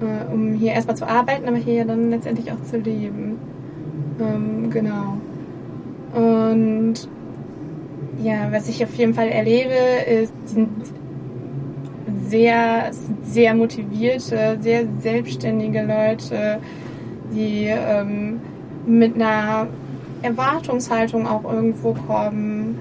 äh, 0.00 0.32
um 0.32 0.54
hier 0.54 0.72
erstmal 0.72 0.96
zu 0.96 1.08
arbeiten, 1.08 1.46
aber 1.46 1.56
hier 1.56 1.84
dann 1.84 2.10
letztendlich 2.10 2.52
auch 2.52 2.62
zu 2.62 2.78
leben. 2.78 3.38
Ähm, 4.20 4.70
genau. 4.70 5.18
Und 6.14 7.08
ja, 8.22 8.48
was 8.50 8.68
ich 8.68 8.82
auf 8.84 8.94
jeden 8.94 9.14
Fall 9.14 9.28
erlebe, 9.28 9.74
ist, 10.06 10.32
sind 10.48 10.70
sehr, 12.26 12.90
sehr 13.22 13.54
motivierte, 13.54 14.58
sehr 14.60 14.86
selbstständige 15.00 15.82
Leute, 15.82 16.58
die 17.32 17.66
ähm, 17.66 18.40
mit 18.86 19.14
einer 19.14 19.66
Erwartungshaltung 20.22 21.26
auch 21.26 21.44
irgendwo 21.44 21.94
kommen, 21.94 22.78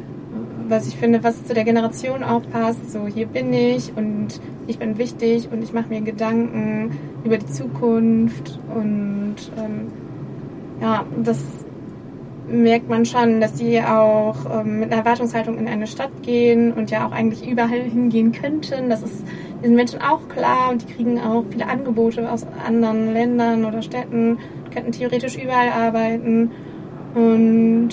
was 0.68 0.88
ich 0.88 0.96
finde, 0.96 1.24
was 1.24 1.46
zu 1.46 1.54
der 1.54 1.64
Generation 1.64 2.24
auch 2.24 2.42
passt. 2.52 2.92
So, 2.92 3.08
hier 3.08 3.28
bin 3.28 3.54
ich 3.54 3.92
und 3.96 4.40
ich 4.68 4.80
bin 4.80 4.98
wichtig 4.98 5.50
und 5.52 5.62
ich 5.62 5.74
mache 5.74 5.90
mir 5.90 6.02
Gedanken 6.02 6.92
über 7.24 7.38
die 7.38 7.48
Zukunft 7.48 8.60
und 8.74 9.36
ähm, 9.58 9.92
ja, 10.82 11.06
das 11.22 11.40
merkt 12.48 12.90
man 12.90 13.06
schon, 13.06 13.40
dass 13.40 13.58
sie 13.58 13.82
auch 13.82 14.36
ähm, 14.52 14.82
mit 14.82 14.92
einer 14.92 15.02
Erwartungshaltung 15.02 15.58
in 15.58 15.68
eine 15.68 15.88
Stadt 15.88 16.12
gehen 16.24 16.74
und 16.74 16.92
ja 16.92 17.08
auch 17.08 17.12
eigentlich 17.12 17.48
überall 17.48 17.82
hingehen 17.82 18.32
könnten. 18.32 18.90
Das 18.90 19.02
ist 19.02 19.24
diesen 19.62 19.76
Menschen 19.76 20.02
auch 20.02 20.28
klar 20.28 20.72
und 20.72 20.82
die 20.82 20.94
kriegen 20.94 21.20
auch 21.20 21.44
viele 21.50 21.68
Angebote 21.68 22.30
aus 22.30 22.46
anderen 22.66 23.14
Ländern 23.14 23.66
oder 23.66 23.82
Städten 23.82 24.38
könnten 24.74 24.92
theoretisch 24.92 25.38
überall 25.38 25.70
arbeiten 25.70 26.52
und 27.16 27.90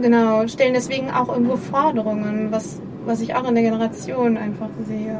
genau, 0.00 0.46
stellen 0.48 0.74
deswegen 0.74 1.10
auch 1.10 1.28
irgendwo 1.28 1.56
Forderungen, 1.56 2.48
was, 2.50 2.80
was 3.06 3.20
ich 3.20 3.34
auch 3.34 3.48
in 3.48 3.54
der 3.54 3.64
Generation 3.64 4.36
einfach 4.36 4.68
sehe. 4.86 5.18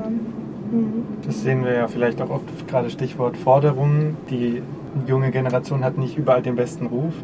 Mhm. 0.71 1.05
Das 1.25 1.43
sehen 1.43 1.65
wir 1.65 1.75
ja 1.75 1.89
vielleicht 1.89 2.21
auch 2.21 2.31
oft, 2.31 2.69
gerade 2.69 2.91
Stichwort 2.91 3.37
Forderungen. 3.37 4.17
Die 4.31 4.63
junge 5.07 5.31
Generation 5.31 5.85
hat 5.85 5.97
nicht 5.99 6.19
überall 6.19 6.43
den 6.43 6.57
besten 6.57 6.87
Ruf, 6.87 7.15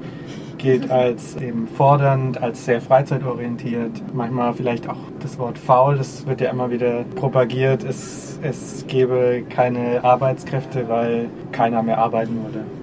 gilt 0.59 0.91
als 0.91 1.37
eben 1.37 1.67
fordernd, 1.67 2.41
als 2.41 2.65
sehr 2.65 2.81
freizeitorientiert. 2.81 4.15
Manchmal 4.15 4.55
vielleicht 4.55 4.89
auch 4.89 4.99
das 5.21 5.39
Wort 5.39 5.59
faul, 5.59 5.97
das 5.97 6.27
wird 6.27 6.41
ja 6.41 6.51
immer 6.51 6.71
wieder 6.71 7.05
propagiert. 7.17 7.85
Es, 7.85 8.39
es 8.43 8.87
gäbe 8.87 9.43
keine 9.49 10.05
Arbeitskräfte, 10.05 10.89
weil 10.89 11.29
keiner 11.51 11.83
mehr 11.83 11.99
arbeiten 11.99 12.39
würde. 12.45 12.78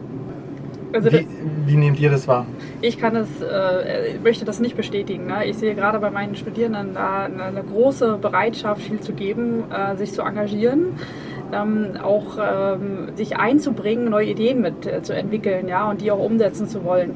Also 0.95 1.11
wie, 1.11 1.27
wie, 1.65 1.75
nehmt 1.75 1.99
ihr 1.99 2.09
das 2.09 2.25
wahr? 2.25 2.45
Ich 2.81 2.97
kann 2.97 3.17
es, 3.17 3.27
äh, 3.41 4.17
möchte 4.23 4.45
das 4.45 4.61
nicht 4.61 4.77
bestätigen. 4.77 5.27
Ne? 5.27 5.45
Ich 5.45 5.57
sehe 5.57 5.75
gerade 5.75 5.99
bei 5.99 6.09
meinen 6.09 6.35
Studierenden 6.35 6.93
da 6.93 7.25
eine, 7.25 7.43
eine 7.43 7.63
große 7.63 8.17
Bereitschaft, 8.21 8.81
viel 8.81 9.01
zu 9.01 9.11
geben, 9.11 9.65
äh, 9.71 9.97
sich 9.97 10.13
zu 10.13 10.21
engagieren. 10.21 10.97
Ähm, 11.53 11.97
auch 12.01 12.37
ähm, 12.39 13.15
sich 13.15 13.37
einzubringen, 13.37 14.09
neue 14.09 14.27
Ideen 14.27 14.61
mit 14.61 14.87
äh, 14.87 15.03
zu 15.03 15.13
entwickeln, 15.13 15.67
ja, 15.67 15.87
und 15.87 16.01
die 16.01 16.09
auch 16.11 16.19
umsetzen 16.19 16.67
zu 16.67 16.83
wollen. 16.83 17.11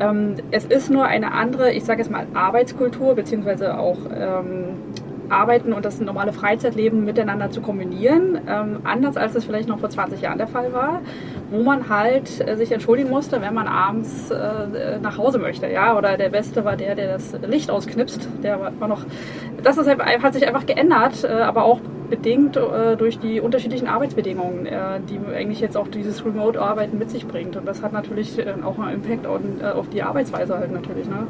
Ähm, 0.00 0.36
es 0.52 0.64
ist 0.64 0.90
nur 0.90 1.04
eine 1.04 1.32
andere, 1.32 1.70
ich 1.72 1.84
sage 1.84 2.00
jetzt 2.00 2.10
mal 2.10 2.26
Arbeitskultur 2.32 3.14
beziehungsweise 3.14 3.78
auch 3.78 3.98
ähm, 4.16 4.76
Arbeiten 5.30 5.72
und 5.72 5.84
das 5.84 6.00
normale 6.00 6.32
Freizeitleben 6.32 7.04
miteinander 7.04 7.50
zu 7.50 7.60
kombinieren. 7.60 8.38
Ähm, 8.46 8.80
anders 8.84 9.16
als 9.16 9.34
es 9.34 9.44
vielleicht 9.44 9.68
noch 9.68 9.78
vor 9.78 9.90
20 9.90 10.20
Jahren 10.20 10.38
der 10.38 10.46
Fall 10.46 10.72
war, 10.72 11.00
wo 11.50 11.62
man 11.62 11.88
halt 11.88 12.46
äh, 12.46 12.56
sich 12.56 12.72
entschuldigen 12.72 13.10
musste, 13.10 13.40
wenn 13.40 13.54
man 13.54 13.66
abends 13.66 14.30
äh, 14.30 14.98
nach 15.00 15.18
Hause 15.18 15.38
möchte. 15.38 15.68
Ja? 15.68 15.96
Oder 15.96 16.16
der 16.16 16.28
Beste 16.28 16.64
war 16.64 16.76
der, 16.76 16.94
der 16.94 17.14
das 17.14 17.34
Licht 17.46 17.70
ausknipst. 17.70 18.28
Der 18.42 18.60
war, 18.60 18.72
war 18.80 18.88
noch. 18.88 19.04
Das 19.62 19.78
ist, 19.78 19.88
hat 19.88 20.34
sich 20.34 20.46
einfach 20.46 20.66
geändert, 20.66 21.24
äh, 21.24 21.28
aber 21.28 21.64
auch 21.64 21.80
bedingt 22.08 22.56
äh, 22.56 22.96
durch 22.96 23.18
die 23.18 23.40
unterschiedlichen 23.40 23.88
Arbeitsbedingungen, 23.88 24.66
äh, 24.66 25.00
die 25.08 25.18
eigentlich 25.34 25.60
jetzt 25.60 25.76
auch 25.76 25.88
dieses 25.88 26.24
Remote-Arbeiten 26.24 26.98
mit 26.98 27.10
sich 27.10 27.26
bringt. 27.26 27.56
Und 27.56 27.66
das 27.66 27.82
hat 27.82 27.92
natürlich 27.92 28.38
äh, 28.38 28.54
auch 28.62 28.78
einen 28.78 29.02
Impact 29.02 29.26
auf, 29.26 29.40
auf 29.74 29.88
die 29.88 30.02
Arbeitsweise 30.02 30.58
halt 30.58 30.72
natürlich. 30.72 31.08
Ne? 31.08 31.26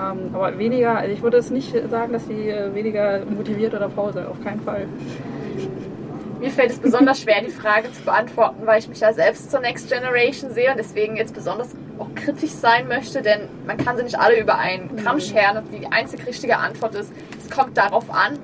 Haben. 0.00 0.30
Aber 0.34 0.58
weniger, 0.58 0.96
also 0.96 1.12
ich 1.12 1.22
würde 1.22 1.38
es 1.38 1.50
nicht 1.50 1.74
sagen, 1.90 2.12
dass 2.12 2.26
die 2.26 2.48
äh, 2.48 2.74
weniger 2.74 3.24
motiviert 3.26 3.74
oder 3.74 3.90
faul 3.90 4.12
sind, 4.12 4.26
auf 4.26 4.42
keinen 4.42 4.60
Fall. 4.60 4.86
Mir 6.40 6.50
fällt 6.50 6.70
es 6.70 6.78
besonders 6.78 7.20
schwer, 7.20 7.42
die 7.42 7.50
Frage 7.50 7.92
zu 7.92 8.02
beantworten, 8.02 8.62
weil 8.64 8.78
ich 8.78 8.88
mich 8.88 9.00
ja 9.00 9.12
selbst 9.12 9.50
zur 9.50 9.60
Next 9.60 9.90
Generation 9.90 10.50
sehe 10.50 10.70
und 10.70 10.78
deswegen 10.78 11.16
jetzt 11.16 11.34
besonders 11.34 11.76
auch 11.98 12.08
kritisch 12.14 12.52
sein 12.52 12.88
möchte, 12.88 13.20
denn 13.20 13.42
man 13.66 13.76
kann 13.76 13.98
sie 13.98 14.04
nicht 14.04 14.18
alle 14.18 14.40
über 14.40 14.58
einen 14.58 14.96
Kamm 14.96 15.16
mhm. 15.16 15.20
scheren 15.20 15.58
und 15.58 15.70
die 15.70 15.86
einzig 15.86 16.26
richtige 16.26 16.56
Antwort 16.56 16.94
ist, 16.94 17.12
es 17.38 17.50
kommt 17.50 17.76
darauf 17.76 18.10
an. 18.10 18.38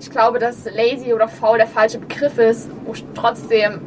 Ich 0.00 0.10
glaube, 0.10 0.38
dass 0.38 0.64
lazy 0.64 1.12
oder 1.12 1.28
faul 1.28 1.58
der 1.58 1.66
falsche 1.66 1.98
Begriff 1.98 2.38
ist, 2.38 2.70
wo 2.86 2.94
ich 2.94 3.04
trotzdem 3.14 3.80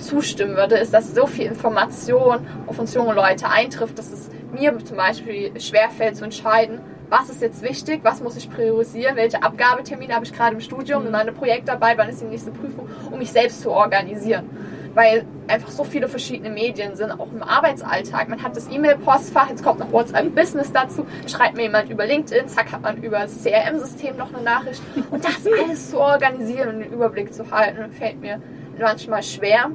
zustimmen 0.00 0.56
würde, 0.56 0.76
ist, 0.76 0.92
dass 0.92 1.14
so 1.14 1.26
viel 1.26 1.46
Information 1.46 2.46
auf 2.66 2.78
uns 2.78 2.92
junge 2.94 3.14
Leute 3.14 3.48
eintrifft, 3.48 3.98
dass 3.98 4.12
es 4.12 4.30
mir 4.52 4.76
zum 4.84 4.96
Beispiel 4.96 5.58
schwerfällt 5.60 6.16
zu 6.16 6.24
entscheiden, 6.24 6.80
was 7.08 7.30
ist 7.30 7.40
jetzt 7.40 7.62
wichtig, 7.62 8.00
was 8.02 8.20
muss 8.20 8.36
ich 8.36 8.50
priorisieren, 8.50 9.16
welche 9.16 9.42
Abgabetermine 9.42 10.14
habe 10.14 10.24
ich 10.24 10.32
gerade 10.32 10.54
im 10.54 10.60
Studium, 10.60 11.06
in 11.06 11.12
meiner 11.12 11.32
Projektarbeit, 11.32 11.98
wann 11.98 12.08
ist 12.08 12.20
die 12.20 12.26
nächste 12.26 12.50
Prüfung, 12.50 12.88
um 13.10 13.18
mich 13.18 13.30
selbst 13.30 13.62
zu 13.62 13.70
organisieren. 13.70 14.50
Weil 14.94 15.26
einfach 15.46 15.70
so 15.70 15.84
viele 15.84 16.08
verschiedene 16.08 16.48
Medien 16.48 16.96
sind, 16.96 17.10
auch 17.10 17.30
im 17.30 17.42
Arbeitsalltag. 17.42 18.28
Man 18.28 18.42
hat 18.42 18.56
das 18.56 18.68
E-Mail-Postfach, 18.68 19.50
jetzt 19.50 19.62
kommt 19.62 19.78
noch 19.78 19.92
WhatsApp 19.92 20.34
Business 20.34 20.72
dazu, 20.72 21.06
schreibt 21.26 21.54
mir 21.54 21.64
jemand 21.64 21.90
über 21.90 22.06
LinkedIn, 22.06 22.48
zack, 22.48 22.72
hat 22.72 22.82
man 22.82 22.96
über 23.02 23.20
das 23.20 23.42
CRM-System 23.42 24.16
noch 24.16 24.32
eine 24.32 24.42
Nachricht. 24.42 24.82
Und 25.10 25.22
das 25.22 25.46
alles 25.46 25.90
zu 25.90 26.00
organisieren 26.00 26.68
und 26.70 26.80
den 26.80 26.92
Überblick 26.92 27.32
zu 27.32 27.50
halten, 27.50 27.92
fällt 27.92 28.20
mir 28.20 28.40
manchmal 28.78 29.22
schwer 29.22 29.70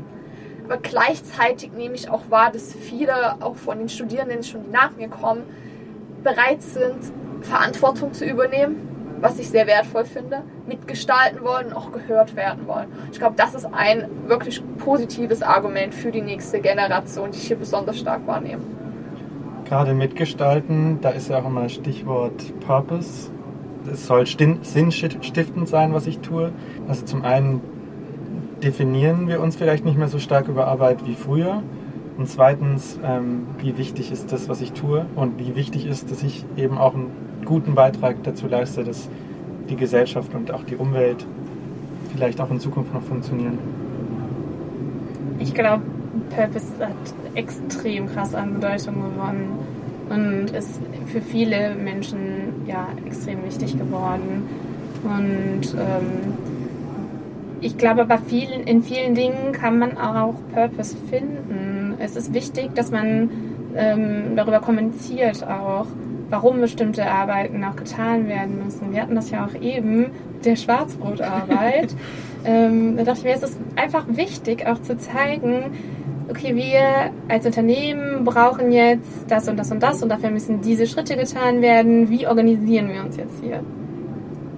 aber 0.72 0.80
gleichzeitig 0.82 1.74
nehme 1.74 1.96
ich 1.96 2.10
auch 2.10 2.22
wahr, 2.30 2.50
dass 2.50 2.74
viele 2.74 3.42
auch 3.42 3.58
von 3.58 3.78
den 3.78 3.90
Studierenden 3.90 4.42
schon, 4.42 4.72
nach 4.72 4.96
mir 4.96 5.10
kommen, 5.10 5.44
bereit 6.24 6.62
sind, 6.62 7.12
Verantwortung 7.42 8.14
zu 8.14 8.24
übernehmen, 8.24 8.78
was 9.20 9.38
ich 9.38 9.50
sehr 9.50 9.68
wertvoll 9.68 10.06
finde, 10.06 10.44
mitgestalten 10.68 11.42
wollen 11.44 11.68
und 11.68 11.74
auch 11.74 11.92
gehört 11.92 12.38
werden 12.38 12.68
wollen. 12.68 12.88
Ich 13.12 13.20
glaube, 13.20 13.36
das 13.36 13.54
ist 13.54 13.66
ein 13.66 14.06
wirklich 14.28 14.64
positives 14.78 15.42
Argument 15.42 15.94
für 15.94 16.10
die 16.10 16.22
nächste 16.22 16.62
Generation, 16.62 17.32
die 17.32 17.38
ich 17.38 17.48
hier 17.48 17.58
besonders 17.58 18.00
stark 18.00 18.26
wahrnehme. 18.26 18.62
Gerade 19.66 19.94
mitgestalten, 19.94 21.00
da 21.02 21.10
ist 21.10 21.30
ja 21.30 21.40
auch 21.40 21.48
immer 21.48 21.64
das 21.64 21.74
Stichwort 21.74 22.58
Purpose. 22.62 23.30
Es 23.92 24.08
soll 24.08 24.26
sinnstiftend 24.26 25.68
sein, 25.68 25.94
was 25.94 26.08
ich 26.08 26.20
tue. 26.20 26.54
Also 26.88 27.04
zum 27.04 27.26
einen 27.26 27.60
definieren 28.64 29.28
wir 29.28 29.42
uns 29.42 29.56
vielleicht 29.56 29.86
nicht 29.86 29.98
mehr 29.98 30.08
so 30.08 30.20
stark 30.20 30.48
über 30.48 30.68
Arbeit 30.68 31.06
wie 31.06 31.16
früher. 31.16 31.64
Und 32.18 32.28
zweitens, 32.28 33.00
ähm, 33.04 33.48
wie 33.60 33.78
wichtig 33.78 34.12
ist 34.12 34.32
das, 34.32 34.50
was 34.50 34.62
ich 34.62 34.74
tue 34.74 35.06
und 35.16 35.40
wie 35.40 35.56
wichtig 35.56 35.86
ist, 35.86 36.12
dass 36.12 36.24
ich 36.24 36.46
eben 36.58 36.78
auch 36.78 36.94
einen 36.94 37.12
guten 37.46 37.74
Beitrag 37.74 38.24
dazu 38.24 38.48
leiste, 38.48 38.84
dass 38.84 39.10
die 39.70 39.76
Gesellschaft 39.76 40.34
und 40.36 40.52
auch 40.52 40.64
die 40.64 40.76
Umwelt 40.76 41.26
vielleicht 42.14 42.42
auch 42.42 42.52
in 42.52 42.60
Zukunft 42.60 42.94
noch 42.94 43.02
funktionieren. 43.02 43.58
Ich 45.40 45.54
glaube, 45.54 45.84
Purpose 46.30 46.68
hat 46.80 46.96
extrem 47.36 48.08
krass 48.08 48.36
an 48.36 48.54
Bedeutung 48.54 48.96
gewonnen 48.96 49.60
und 50.10 50.52
ist 50.52 50.82
für 51.08 51.22
viele 51.22 51.74
Menschen 51.76 52.66
ja 52.68 52.88
extrem 53.06 53.44
wichtig 53.46 53.78
geworden. 53.78 54.44
Und 55.04 55.74
ähm, 55.74 56.51
ich 57.62 57.78
glaube, 57.78 58.06
bei 58.06 58.18
vielen, 58.18 58.64
in 58.64 58.84
vielen 58.84 59.14
Dingen 59.16 59.52
kann 59.54 59.78
man 59.78 59.98
auch 59.98 60.34
Purpose 60.54 60.98
finden. 61.10 61.96
Es 62.00 62.16
ist 62.16 62.34
wichtig, 62.34 62.74
dass 62.76 62.92
man 62.92 63.30
ähm, 63.76 64.36
darüber 64.36 64.60
kommuniziert 64.60 65.48
auch, 65.48 65.86
warum 66.30 66.60
bestimmte 66.60 67.06
Arbeiten 67.06 67.64
auch 67.64 67.76
getan 67.76 68.28
werden 68.28 68.64
müssen. 68.64 68.94
Wir 68.94 69.04
hatten 69.04 69.16
das 69.16 69.30
ja 69.30 69.46
auch 69.46 69.54
eben 69.62 70.12
mit 70.34 70.46
der 70.46 70.56
Schwarzbrotarbeit. 70.56 71.96
ähm, 72.46 72.98
da 72.98 73.04
dachte 73.04 73.20
ich 73.20 73.26
mir, 73.26 73.36
es 73.36 73.44
ist 73.44 73.60
einfach 73.76 74.06
wichtig 74.08 74.66
auch 74.66 74.82
zu 74.82 74.98
zeigen, 74.98 75.78
okay, 76.30 76.56
wir 76.56 77.12
als 77.28 77.46
Unternehmen 77.46 78.24
brauchen 78.24 78.72
jetzt 78.72 79.26
das 79.30 79.48
und 79.48 79.58
das 79.58 79.72
und 79.72 79.84
das 79.84 80.02
und 80.02 80.10
dafür 80.10 80.32
müssen 80.32 80.62
diese 80.62 80.88
Schritte 80.88 81.16
getan 81.16 81.62
werden. 81.62 82.10
Wie 82.10 82.26
organisieren 82.26 82.90
wir 82.90 83.04
uns 83.04 83.18
jetzt 83.18 83.44
hier? 83.44 83.60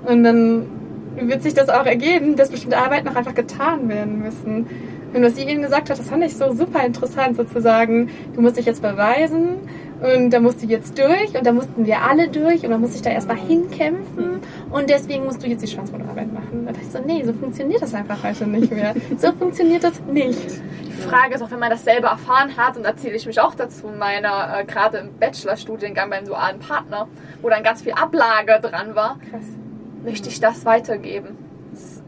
Und 0.06 0.24
dann 0.24 0.66
wird 1.15 1.43
sich 1.43 1.53
das 1.53 1.70
auch 1.70 1.86
ergeben, 1.86 2.36
dass 2.36 2.50
bestimmte 2.50 2.77
Arbeiten 2.77 3.08
auch 3.08 3.15
einfach 3.15 3.36
getan 3.36 3.89
werden 3.89 4.20
müssen. 4.20 4.67
Und 5.13 5.22
was 5.22 5.36
sie 5.36 5.43
eben 5.43 5.62
gesagt 5.62 5.89
hat, 5.91 6.00
das 6.00 6.10
fand 6.10 6.24
ich 6.24 6.36
so 6.36 6.53
super 6.53 6.84
interessant, 6.84 7.38
sozusagen, 7.38 8.10
du 8.34 8.41
musst 8.41 8.58
dich 8.58 8.65
jetzt 8.65 8.82
beweisen 8.82 9.60
und 10.01 10.32
da 10.32 10.39
musst 10.39 10.63
du 10.63 10.65
jetzt 10.65 10.98
durch 10.98 11.38
und 11.38 11.46
da 11.46 11.51
mussten 11.51 11.86
wir 11.86 12.01
alle 12.01 12.29
durch 12.29 12.63
und 12.63 12.72
dann 12.72 12.82
musste 12.82 12.96
ich 12.96 13.03
da 13.03 13.12
erstmal 13.12 13.38
hinkämpfen 13.38 14.41
und 14.72 14.89
deswegen 14.89 15.25
musst 15.25 15.43
du 15.43 15.48
jetzt 15.48 15.62
die 15.62 15.67
Schwanzbordarbeit 15.67 16.34
machen. 16.34 16.65
Da 16.65 16.72
dachte 16.72 16.84
ich 16.84 16.91
so, 16.91 17.00
nee, 17.05 17.24
so 17.24 17.32
funktioniert 17.32 17.84
das 17.84 17.93
einfach 17.93 18.24
heute 18.24 18.48
nicht 18.48 18.72
mehr. 18.72 18.96
So 19.17 19.32
funktioniert 19.34 19.84
das 19.84 20.01
nicht. 20.01 20.62
Die 20.88 21.01
Frage 21.08 21.36
ist 21.36 21.43
auch, 21.43 21.51
wenn 21.51 21.60
man 21.60 21.70
das 21.70 21.86
selber 21.86 22.08
erfahren 22.08 22.58
hat, 22.58 22.75
und 22.75 22.84
da 22.84 22.98
zähle 22.98 23.15
ich 23.15 23.27
mich 23.27 23.39
auch 23.39 23.53
dazu 23.53 23.89
in 23.89 24.00
meiner, 24.00 24.60
äh, 24.60 24.65
gerade 24.65 24.98
im 24.98 25.20
Bachelorstudiengang 25.20 26.10
beim 26.10 26.25
dualen 26.25 26.60
Partner, 26.60 27.08
wo 27.41 27.50
dann 27.50 27.62
ganz 27.62 27.84
viel 27.84 27.93
Ablage 27.93 28.60
dran 28.62 28.96
war. 28.96 29.20
Krass 29.29 29.62
möchte 30.04 30.30
ich 30.30 30.40
das 30.40 30.66
weitergeben? 30.66 31.38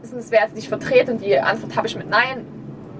Das 0.00 0.30
wäre 0.30 0.44
jetzt 0.44 0.54
nicht 0.54 0.68
vertreten 0.68 1.12
und 1.12 1.24
die 1.24 1.38
Antwort 1.38 1.76
habe 1.76 1.86
ich 1.86 1.96
mit 1.96 2.08
Nein 2.08 2.46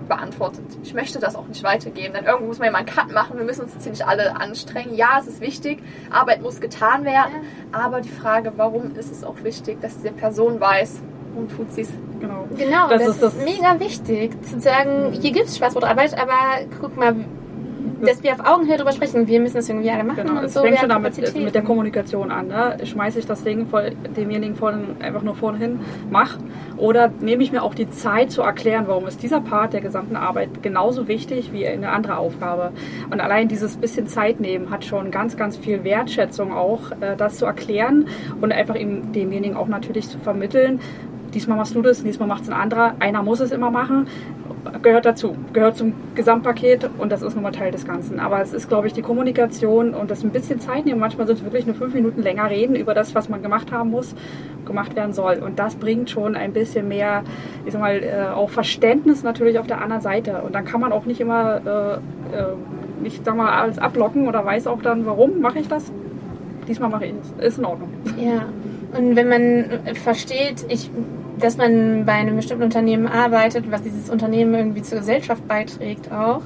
beantwortet. 0.09 0.65
Ich 0.83 0.95
möchte 0.95 1.19
das 1.19 1.35
auch 1.35 1.47
nicht 1.47 1.63
weitergeben, 1.63 2.15
denn 2.15 2.25
irgendwo 2.25 2.47
muss 2.47 2.59
man 2.59 2.67
ja 2.67 2.73
mal 2.73 2.79
einen 2.79 2.87
Cut 2.87 3.13
machen. 3.13 3.39
Wir 3.39 3.45
müssen 3.45 3.63
uns 3.63 3.75
jetzt 3.75 3.87
nicht 3.87 4.07
alle 4.07 4.37
anstrengen. 4.37 4.95
Ja, 4.95 5.19
es 5.21 5.27
ist 5.27 5.41
wichtig, 5.41 5.83
Arbeit 6.11 6.43
muss 6.43 6.61
getan 6.61 7.05
werden, 7.05 7.35
aber 7.73 8.01
die 8.01 8.09
Frage, 8.09 8.53
warum 8.57 8.95
ist 8.97 9.11
es 9.11 9.25
auch 9.25 9.43
wichtig, 9.43 9.81
dass 9.81 10.01
die 10.03 10.11
Person 10.11 10.61
weiß, 10.61 11.01
und 11.37 11.55
tut 11.55 11.73
sie 11.73 11.83
es. 11.83 11.93
Genau, 12.19 12.47
genau 12.57 12.89
das, 12.89 13.03
das 13.03 13.09
ist, 13.11 13.23
das 13.23 13.35
mega 13.45 13.79
wichtig, 13.79 14.43
zu 14.43 14.59
sagen, 14.59 15.13
hier 15.13 15.33
gibt 15.33 15.47
es 15.47 15.59
Schwarzbrotarbeit, 15.59 16.19
aber 16.19 16.67
guck 16.81 16.97
mal, 16.97 17.15
dass 18.01 18.23
wir 18.23 18.33
auf 18.33 18.47
Augenhöhe 18.47 18.77
darüber 18.77 18.93
sprechen. 18.93 19.27
Wir 19.27 19.41
müssen 19.41 19.57
das 19.57 19.69
irgendwie 19.69 19.91
alle 19.91 20.05
machen 20.05 20.27
genau, 20.27 20.41
und 20.41 20.51
so. 20.51 20.63
fängt 20.63 20.79
schon 20.79 20.89
damit 20.89 21.17
mit 21.37 21.55
der 21.55 21.63
Kommunikation 21.63 22.31
an. 22.31 22.49
Ne? 22.49 22.77
Schmeiße 22.85 23.19
ich 23.19 23.27
das 23.27 23.43
Ding 23.43 23.67
vor, 23.67 23.83
demjenigen 24.17 24.55
vor, 24.55 24.75
einfach 25.01 25.23
nur 25.23 25.35
vorne 25.35 25.59
hin, 25.59 25.81
mach. 26.11 26.39
Oder 26.77 27.11
nehme 27.21 27.43
ich 27.43 27.53
mir 27.53 27.63
auch 27.63 27.75
die 27.75 27.89
Zeit 27.91 28.31
zu 28.31 28.43
erklären, 28.43 28.85
warum 28.87 29.07
ist 29.07 29.23
dieser 29.23 29.41
Part 29.41 29.73
der 29.73 29.81
gesamten 29.81 30.17
Arbeit 30.17 30.63
genauso 30.63 31.09
wichtig 31.09 31.53
wie 31.53 31.67
eine 31.67 31.91
andere 31.91 32.19
Aufgabe. 32.19 32.73
Und 33.11 33.21
allein 33.21 33.49
dieses 33.49 33.77
bisschen 33.77 34.07
Zeit 34.07 34.41
nehmen 34.41 34.71
hat 34.71 34.85
schon 34.85 35.11
ganz, 35.11 35.37
ganz 35.37 35.57
viel 35.57 35.85
Wertschätzung 35.85 36.53
auch, 36.53 36.91
äh, 37.01 37.17
das 37.17 37.39
zu 37.39 37.47
erklären 37.47 38.09
und 38.41 38.53
einfach 38.53 38.75
ihm 38.75 39.13
demjenigen 39.13 39.57
auch 39.57 39.69
natürlich 39.69 40.09
zu 40.09 40.19
vermitteln, 40.19 40.81
diesmal 41.33 41.57
machst 41.59 41.75
du 41.75 41.83
das, 41.83 42.03
diesmal 42.03 42.29
macht 42.29 42.43
es 42.43 42.49
ein 42.49 42.55
anderer. 42.55 42.95
Einer 42.99 43.23
muss 43.23 43.41
es 43.41 43.53
immer 43.53 43.71
machen 43.71 44.07
gehört 44.87 45.05
dazu, 45.05 45.35
gehört 45.53 45.77
zum 45.77 45.95
Gesamtpaket 46.15 46.89
und 46.97 47.11
das 47.11 47.21
ist 47.21 47.35
nun 47.35 47.43
mal 47.43 47.51
Teil 47.51 47.73
des 47.73 47.85
Ganzen. 47.85 48.21
Aber 48.21 48.41
es 48.41 48.53
ist, 48.53 48.69
glaube 48.69 48.87
ich, 48.87 48.93
die 48.93 49.03
Kommunikation 49.03 49.95
und 49.95 50.13
das 50.13 50.23
ein 50.23 50.31
bisschen 50.31 50.61
Zeit 50.61 50.87
nehmen. 50.87 51.01
Manchmal 51.01 51.27
sind 51.27 51.39
es 51.39 51.45
wirklich 51.45 51.67
nur 51.67 51.75
fünf 51.75 51.93
Minuten 51.93 52.23
länger 52.23 52.49
reden 52.49 52.77
über 52.77 52.95
das, 52.95 53.13
was 53.13 53.29
man 53.29 53.43
gemacht 53.43 53.73
haben 53.73 53.91
muss, 53.91 54.15
gemacht 54.65 54.95
werden 54.95 55.13
soll. 55.13 55.43
Und 55.45 55.59
das 55.59 55.75
bringt 55.75 56.09
schon 56.09 56.37
ein 56.37 56.53
bisschen 56.53 56.87
mehr, 56.87 57.25
ich 57.65 57.73
sag 57.73 57.81
mal, 57.81 58.01
äh, 58.01 58.33
auch 58.33 58.49
Verständnis 58.49 59.25
natürlich 59.25 59.59
auf 59.59 59.67
der 59.67 59.81
anderen 59.81 60.03
Seite. 60.03 60.43
Und 60.43 60.55
dann 60.55 60.65
kann 60.65 60.81
man 60.81 60.93
auch 60.93 61.05
nicht 61.05 61.21
immer, 61.21 62.01
äh, 62.33 62.37
äh, 62.37 62.55
nicht, 63.03 63.25
sag 63.25 63.37
mal, 63.37 63.61
alles 63.61 63.81
ablocken 63.81 64.29
oder 64.29 64.45
weiß 64.45 64.69
auch 64.69 64.83
dann, 64.83 65.05
warum 65.05 65.41
mache 65.41 65.59
ich 65.59 65.67
das. 65.67 65.91
Diesmal 66.69 66.91
mache 66.91 67.07
ich 67.07 67.15
es. 67.41 67.45
Ist 67.45 67.59
in 67.59 67.65
Ordnung. 67.65 67.91
Ja. 68.17 68.45
Und 68.97 69.17
wenn 69.17 69.29
man 69.29 69.95
versteht, 69.95 70.65
ich 70.69 70.91
dass 71.39 71.57
man 71.57 72.05
bei 72.05 72.13
einem 72.13 72.37
bestimmten 72.37 72.65
Unternehmen 72.65 73.07
arbeitet, 73.07 73.71
was 73.71 73.83
dieses 73.83 74.11
Unternehmen 74.11 74.55
irgendwie 74.55 74.83
zur 74.83 74.99
Gesellschaft 74.99 75.47
beiträgt 75.47 76.11
auch, 76.11 76.43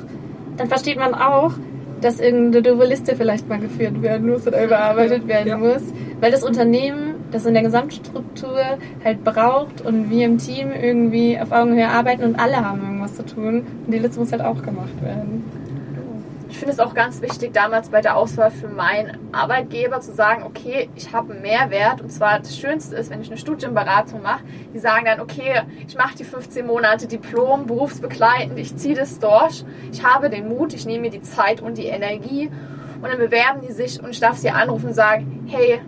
dann 0.57 0.69
versteht 0.69 0.99
man 0.99 1.15
auch, 1.15 1.53
dass 2.01 2.19
irgendeine 2.19 2.63
doofe 2.63 2.87
Liste 2.87 3.15
vielleicht 3.15 3.49
mal 3.49 3.59
geführt 3.59 4.01
werden 4.03 4.31
muss 4.31 4.47
oder 4.47 4.65
überarbeitet 4.65 5.29
werden 5.29 5.49
ja. 5.49 5.59
muss, 5.59 5.83
weil 6.21 6.31
das 6.31 6.43
Unternehmen 6.43 7.15
das 7.31 7.47
in 7.47 7.55
der 7.55 7.63
Gesamtstruktur 7.63 8.79
halt 9.05 9.25
braucht 9.25 9.83
und 9.83 10.11
wir 10.11 10.27
im 10.27 10.39
Team 10.39 10.71
irgendwie 10.73 11.39
auf 11.39 11.53
Augenhöhe 11.53 11.89
arbeiten 11.89 12.25
und 12.25 12.39
alle 12.39 12.57
haben 12.57 12.81
irgendwas 12.81 13.15
zu 13.15 13.25
tun 13.25 13.67
und 13.87 13.93
die 13.93 13.99
Liste 13.99 14.19
muss 14.19 14.33
halt 14.33 14.43
auch 14.43 14.63
gemacht 14.63 15.03
werden. 15.03 15.45
Ich 16.51 16.59
finde 16.59 16.73
es 16.73 16.81
auch 16.81 16.95
ganz 16.95 17.23
wichtig, 17.23 17.55
damals 17.55 17.91
bei 17.91 18.01
der 18.01 18.17
Auswahl 18.17 18.51
für 18.51 18.67
meinen 18.67 19.33
Arbeitgeber 19.33 20.01
zu 20.01 20.13
sagen, 20.13 20.43
okay, 20.43 20.91
ich 20.97 21.13
habe 21.13 21.33
einen 21.33 21.43
Mehrwert. 21.43 22.01
Und 22.01 22.11
zwar 22.11 22.41
das 22.41 22.59
Schönste 22.59 22.97
ist, 22.97 23.09
wenn 23.09 23.21
ich 23.21 23.29
eine 23.29 23.39
Studienberatung 23.39 24.21
mache, 24.21 24.43
die 24.75 24.81
sagen 24.81 25.05
dann, 25.05 25.21
okay, 25.21 25.63
ich 25.87 25.97
mache 25.97 26.17
die 26.17 26.25
15 26.25 26.67
Monate 26.67 27.07
Diplom, 27.07 27.67
berufsbegleitend, 27.67 28.59
ich 28.59 28.77
ziehe 28.77 28.97
das 28.97 29.21
durch. 29.21 29.65
Ich 29.93 30.05
habe 30.05 30.29
den 30.29 30.49
Mut, 30.49 30.75
ich 30.75 30.87
nehme 30.87 31.03
mir 31.03 31.11
die 31.11 31.23
Zeit 31.23 31.61
und 31.61 31.79
die 31.79 31.87
Energie. 31.87 32.51
Und 33.01 33.09
dann 33.09 33.19
bewerben 33.19 33.61
die 33.67 33.73
sich 33.73 34.03
und 34.03 34.11
ich 34.11 34.21
darf 34.21 34.37
sie 34.37 34.51
anrufen 34.51 34.89
und 34.89 34.95
sagen, 34.95 35.47
hey, 35.49 35.81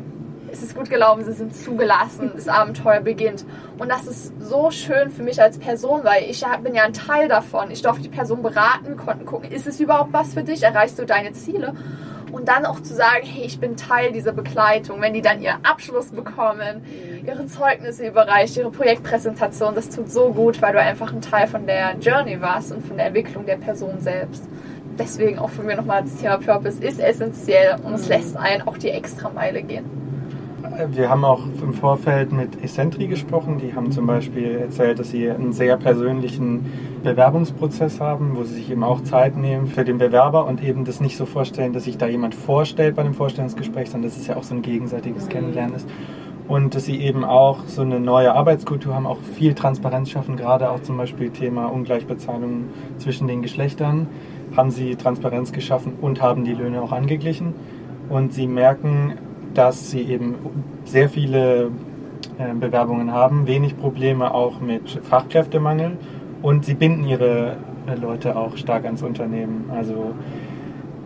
es 0.52 0.62
ist 0.62 0.76
gut 0.76 0.90
gelaufen, 0.90 1.24
sie 1.24 1.32
sind 1.32 1.56
zugelassen, 1.56 2.30
das 2.34 2.46
Abenteuer 2.46 3.00
beginnt. 3.00 3.46
Und 3.78 3.90
das 3.90 4.06
ist 4.06 4.34
so 4.38 4.70
schön 4.70 5.10
für 5.10 5.22
mich 5.22 5.40
als 5.40 5.58
Person, 5.58 6.04
weil 6.04 6.24
ich 6.24 6.44
bin 6.62 6.74
ja 6.74 6.84
ein 6.84 6.92
Teil 6.92 7.28
davon. 7.28 7.70
Ich 7.70 7.80
durfte 7.80 8.02
die 8.02 8.10
Person 8.10 8.42
beraten, 8.42 8.96
konnten 8.98 9.24
gucken, 9.24 9.50
ist 9.50 9.66
es 9.66 9.80
überhaupt 9.80 10.12
was 10.12 10.34
für 10.34 10.42
dich, 10.42 10.62
erreichst 10.62 10.98
du 10.98 11.06
deine 11.06 11.32
Ziele? 11.32 11.74
Und 12.32 12.48
dann 12.48 12.64
auch 12.66 12.80
zu 12.80 12.94
sagen, 12.94 13.24
hey, 13.24 13.44
ich 13.44 13.60
bin 13.60 13.76
Teil 13.76 14.12
dieser 14.12 14.32
Begleitung. 14.32 15.00
Wenn 15.02 15.12
die 15.12 15.20
dann 15.20 15.42
ihren 15.42 15.64
Abschluss 15.64 16.10
bekommen, 16.10 16.82
ihre 17.26 17.46
Zeugnisse 17.46 18.06
überreicht, 18.06 18.56
ihre 18.56 18.70
Projektpräsentation, 18.70 19.74
das 19.74 19.90
tut 19.90 20.10
so 20.10 20.32
gut, 20.32 20.60
weil 20.62 20.72
du 20.72 20.80
einfach 20.80 21.12
ein 21.12 21.20
Teil 21.20 21.46
von 21.46 21.66
der 21.66 21.96
Journey 21.98 22.40
warst 22.40 22.72
und 22.72 22.86
von 22.86 22.96
der 22.96 23.06
Entwicklung 23.06 23.44
der 23.44 23.56
Person 23.56 24.00
selbst. 24.00 24.44
Deswegen 24.98 25.38
auch 25.38 25.50
von 25.50 25.66
mir 25.66 25.76
nochmal 25.76 26.02
das 26.02 26.16
Thema 26.16 26.38
Purpose 26.38 26.82
ist 26.82 27.00
essentiell 27.00 27.76
und 27.82 27.94
es 27.94 28.08
lässt 28.08 28.36
einen 28.36 28.62
auch 28.62 28.76
die 28.76 28.90
Extrameile 28.90 29.62
gehen 29.62 30.01
wir 30.90 31.10
haben 31.10 31.24
auch 31.24 31.42
im 31.62 31.72
Vorfeld 31.72 32.32
mit 32.32 32.62
Essentri 32.62 33.06
gesprochen. 33.06 33.58
Die 33.58 33.74
haben 33.74 33.92
zum 33.92 34.06
Beispiel 34.06 34.56
erzählt, 34.56 34.98
dass 34.98 35.10
sie 35.10 35.30
einen 35.30 35.52
sehr 35.52 35.76
persönlichen 35.76 36.66
Bewerbungsprozess 37.02 38.00
haben, 38.00 38.36
wo 38.36 38.44
sie 38.44 38.54
sich 38.54 38.70
eben 38.70 38.82
auch 38.82 39.02
Zeit 39.02 39.36
nehmen 39.36 39.66
für 39.66 39.84
den 39.84 39.98
Bewerber 39.98 40.46
und 40.46 40.62
eben 40.62 40.84
das 40.84 41.00
nicht 41.00 41.16
so 41.16 41.26
vorstellen, 41.26 41.72
dass 41.72 41.84
sich 41.84 41.98
da 41.98 42.06
jemand 42.06 42.34
vorstellt 42.34 42.96
bei 42.96 43.02
einem 43.02 43.14
Vorstellungsgespräch, 43.14 43.90
sondern 43.90 44.10
dass 44.10 44.18
es 44.18 44.26
ja 44.26 44.36
auch 44.36 44.42
so 44.42 44.54
ein 44.54 44.62
gegenseitiges 44.62 45.28
Kennenlernen 45.28 45.76
ist. 45.76 45.88
Und 46.48 46.74
dass 46.74 46.84
sie 46.84 47.00
eben 47.00 47.24
auch 47.24 47.64
so 47.66 47.82
eine 47.82 48.00
neue 48.00 48.34
Arbeitskultur 48.34 48.94
haben, 48.94 49.06
auch 49.06 49.20
viel 49.20 49.54
Transparenz 49.54 50.10
schaffen, 50.10 50.36
gerade 50.36 50.70
auch 50.70 50.80
zum 50.80 50.96
Beispiel 50.96 51.30
Thema 51.30 51.66
Ungleichbezahlung 51.66 52.64
zwischen 52.98 53.28
den 53.28 53.42
Geschlechtern, 53.42 54.06
haben 54.56 54.70
sie 54.70 54.96
Transparenz 54.96 55.52
geschaffen 55.52 55.94
und 56.00 56.20
haben 56.20 56.44
die 56.44 56.52
Löhne 56.52 56.82
auch 56.82 56.92
angeglichen. 56.92 57.54
Und 58.08 58.34
sie 58.34 58.46
merken, 58.46 59.14
dass 59.54 59.90
sie 59.90 60.02
eben 60.02 60.34
sehr 60.84 61.08
viele 61.08 61.70
äh, 62.38 62.54
Bewerbungen 62.54 63.12
haben, 63.12 63.46
wenig 63.46 63.76
Probleme 63.76 64.32
auch 64.32 64.60
mit 64.60 65.00
Fachkräftemangel 65.02 65.92
und 66.42 66.64
sie 66.64 66.74
binden 66.74 67.06
ihre 67.06 67.56
äh, 67.86 67.94
Leute 67.94 68.36
auch 68.36 68.56
stark 68.56 68.84
ans 68.84 69.02
Unternehmen. 69.02 69.70
Also 69.74 70.14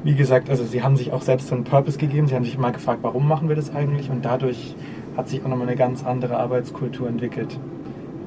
wie 0.05 0.15
gesagt, 0.15 0.51
also 0.51 0.65
sie 0.65 0.83
haben 0.83 0.97
sich 0.97 1.13
auch 1.13 1.23
selbst 1.23 1.49
so 1.49 1.55
einen 1.57 1.65
Purpose 1.65 1.99
gegeben. 1.99 2.29
Sie 2.29 2.37
haben 2.37 2.45
sich 2.45 2.59
mal 2.59 2.71
gefragt, 2.71 3.01
warum 3.03 3.27
machen 3.27 3.49
wir 3.49 3.57
das 3.57 3.75
eigentlich? 3.75 4.09
Und 4.09 4.25
dadurch 4.25 4.77
hat 5.17 5.29
sich 5.29 5.43
auch 5.43 5.49
nochmal 5.49 5.67
eine 5.67 5.77
ganz 5.77 6.05
andere 6.05 6.37
Arbeitskultur 6.37 7.09
entwickelt. 7.09 7.59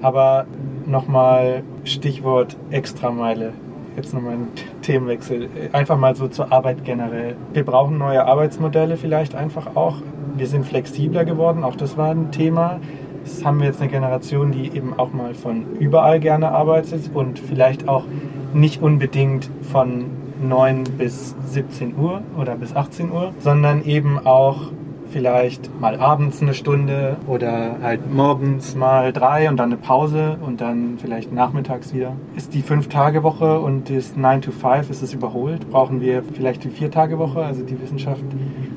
Aber 0.01 0.45
nochmal 0.85 1.63
Stichwort 1.85 2.57
Extrameile 2.71 3.53
jetzt 3.99 4.13
nochmal 4.13 4.33
ein 4.33 4.47
Themenwechsel. 4.81 5.49
Einfach 5.73 5.97
mal 5.97 6.15
so 6.15 6.27
zur 6.27 6.51
Arbeit 6.51 6.85
generell. 6.85 7.35
Wir 7.53 7.63
brauchen 7.63 7.97
neue 7.97 8.25
Arbeitsmodelle 8.25 8.97
vielleicht 8.97 9.35
einfach 9.35 9.75
auch. 9.75 9.97
Wir 10.35 10.47
sind 10.47 10.65
flexibler 10.65 11.25
geworden, 11.25 11.63
auch 11.63 11.75
das 11.75 11.97
war 11.97 12.11
ein 12.11 12.31
Thema. 12.31 12.79
Das 13.23 13.43
haben 13.43 13.59
wir 13.59 13.67
jetzt 13.67 13.81
eine 13.81 13.89
Generation, 13.89 14.51
die 14.51 14.67
eben 14.75 14.97
auch 14.97 15.11
mal 15.11 15.33
von 15.33 15.65
überall 15.79 16.19
gerne 16.19 16.51
arbeitet 16.51 17.11
und 17.13 17.37
vielleicht 17.37 17.87
auch 17.89 18.05
nicht 18.53 18.81
unbedingt 18.81 19.49
von 19.61 20.05
9 20.41 20.85
bis 20.97 21.35
17 21.45 21.97
Uhr 21.97 22.21
oder 22.39 22.55
bis 22.55 22.75
18 22.75 23.11
Uhr, 23.11 23.33
sondern 23.39 23.83
eben 23.83 24.17
auch 24.25 24.71
vielleicht 25.11 25.69
mal 25.79 25.99
abends 25.99 26.41
eine 26.41 26.53
Stunde 26.53 27.17
oder 27.27 27.77
halt 27.81 28.11
morgens 28.13 28.75
mal 28.75 29.11
drei 29.13 29.49
und 29.49 29.57
dann 29.57 29.69
eine 29.71 29.77
Pause 29.77 30.37
und 30.41 30.61
dann 30.61 30.97
vielleicht 30.99 31.31
nachmittags 31.31 31.93
wieder. 31.93 32.13
Ist 32.35 32.53
die 32.53 32.61
Fünf-Tage-Woche 32.61 33.59
und 33.59 33.89
das 33.89 34.15
9 34.15 34.41
to 34.41 34.51
5, 34.51 34.89
ist 34.89 35.01
es 35.01 35.13
überholt? 35.13 35.69
Brauchen 35.69 36.01
wir 36.01 36.23
vielleicht 36.33 36.63
die 36.63 36.69
Vier-Tage-Woche? 36.69 37.43
Also 37.43 37.63
die 37.63 37.79
Wissenschaft 37.81 38.23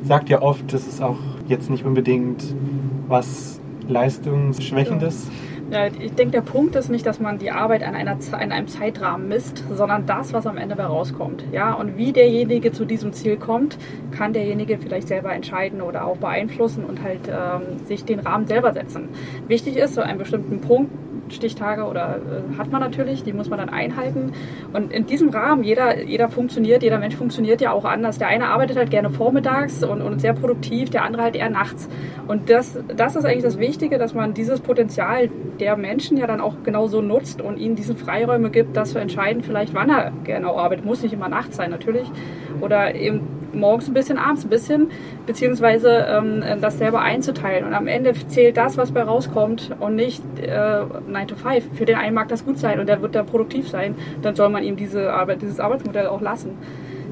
sagt 0.02 0.28
ja 0.28 0.42
oft, 0.42 0.72
das 0.72 0.86
ist 0.86 1.02
auch 1.02 1.18
jetzt 1.48 1.70
nicht 1.70 1.84
unbedingt 1.84 2.42
was 3.08 3.60
Leistungsschwächendes. 3.88 5.26
Ja. 5.26 5.51
Ja, 5.72 5.86
ich 5.86 6.12
denke, 6.12 6.32
der 6.32 6.42
Punkt 6.42 6.76
ist 6.76 6.90
nicht, 6.90 7.06
dass 7.06 7.18
man 7.18 7.38
die 7.38 7.50
Arbeit 7.50 7.82
an, 7.82 7.94
einer, 7.94 8.18
an 8.32 8.52
einem 8.52 8.68
Zeitrahmen 8.68 9.26
misst, 9.28 9.64
sondern 9.72 10.04
das, 10.04 10.34
was 10.34 10.46
am 10.46 10.58
Ende 10.58 10.76
herauskommt. 10.76 11.44
Ja, 11.50 11.72
und 11.72 11.96
wie 11.96 12.12
derjenige 12.12 12.72
zu 12.72 12.84
diesem 12.84 13.14
Ziel 13.14 13.38
kommt, 13.38 13.78
kann 14.10 14.34
derjenige 14.34 14.76
vielleicht 14.76 15.08
selber 15.08 15.32
entscheiden 15.32 15.80
oder 15.80 16.04
auch 16.04 16.18
beeinflussen 16.18 16.84
und 16.84 17.02
halt 17.02 17.20
ähm, 17.28 17.86
sich 17.86 18.04
den 18.04 18.20
Rahmen 18.20 18.46
selber 18.46 18.74
setzen. 18.74 19.08
Wichtig 19.48 19.76
ist, 19.76 19.94
so 19.94 20.02
einen 20.02 20.18
bestimmten 20.18 20.60
Punkt 20.60 20.90
Stichtage 21.28 21.84
oder 21.84 22.16
äh, 22.16 22.58
hat 22.58 22.70
man 22.70 22.80
natürlich, 22.80 23.22
die 23.22 23.32
muss 23.32 23.48
man 23.48 23.58
dann 23.58 23.68
einhalten. 23.68 24.32
Und 24.72 24.92
in 24.92 25.06
diesem 25.06 25.30
Rahmen, 25.30 25.64
jeder, 25.64 26.02
jeder 26.02 26.28
funktioniert, 26.28 26.82
jeder 26.82 26.98
Mensch 26.98 27.16
funktioniert 27.16 27.60
ja 27.60 27.72
auch 27.72 27.84
anders. 27.84 28.18
Der 28.18 28.28
eine 28.28 28.48
arbeitet 28.48 28.76
halt 28.76 28.90
gerne 28.90 29.10
vormittags 29.10 29.82
und, 29.84 30.02
und 30.02 30.20
sehr 30.20 30.34
produktiv, 30.34 30.90
der 30.90 31.04
andere 31.04 31.22
halt 31.22 31.36
eher 31.36 31.50
nachts. 31.50 31.88
Und 32.28 32.50
das, 32.50 32.78
das 32.96 33.16
ist 33.16 33.24
eigentlich 33.24 33.42
das 33.44 33.58
Wichtige, 33.58 33.98
dass 33.98 34.14
man 34.14 34.34
dieses 34.34 34.60
Potenzial 34.60 35.30
der 35.60 35.76
Menschen 35.76 36.16
ja 36.16 36.26
dann 36.26 36.40
auch 36.40 36.56
genauso 36.64 37.00
nutzt 37.00 37.40
und 37.40 37.58
ihnen 37.58 37.76
diese 37.76 37.94
Freiräume 37.94 38.50
gibt, 38.50 38.76
das 38.76 38.92
zu 38.92 38.98
entscheiden, 38.98 39.42
vielleicht 39.42 39.74
wann 39.74 39.90
er 39.90 40.12
genau 40.24 40.56
arbeitet. 40.56 40.84
Muss 40.84 41.02
nicht 41.02 41.12
immer 41.12 41.28
nachts 41.28 41.56
sein, 41.56 41.70
natürlich. 41.70 42.10
Oder 42.60 42.94
eben 42.94 43.41
morgens 43.52 43.88
ein 43.88 43.94
bisschen, 43.94 44.18
abends 44.18 44.44
ein 44.44 44.50
bisschen, 44.50 44.90
beziehungsweise 45.26 46.06
ähm, 46.08 46.42
das 46.60 46.78
selber 46.78 47.00
einzuteilen. 47.00 47.66
Und 47.66 47.74
am 47.74 47.86
Ende 47.86 48.12
zählt 48.28 48.56
das, 48.56 48.76
was 48.76 48.92
bei 48.92 49.02
rauskommt 49.02 49.70
und 49.80 49.96
nicht 49.96 50.22
äh, 50.40 50.84
9 51.08 51.28
to 51.28 51.36
5. 51.36 51.64
Für 51.74 51.84
den 51.84 51.96
einen 51.96 52.14
mag 52.14 52.28
das 52.28 52.44
gut 52.44 52.58
sein 52.58 52.80
und 52.80 52.88
der 52.88 53.02
wird 53.02 53.14
da 53.14 53.22
produktiv 53.22 53.68
sein, 53.68 53.94
dann 54.22 54.34
soll 54.34 54.48
man 54.48 54.62
ihm 54.62 54.76
diese 54.76 55.12
Arbeit, 55.12 55.42
dieses 55.42 55.60
Arbeitsmodell 55.60 56.06
auch 56.06 56.20
lassen. 56.20 56.58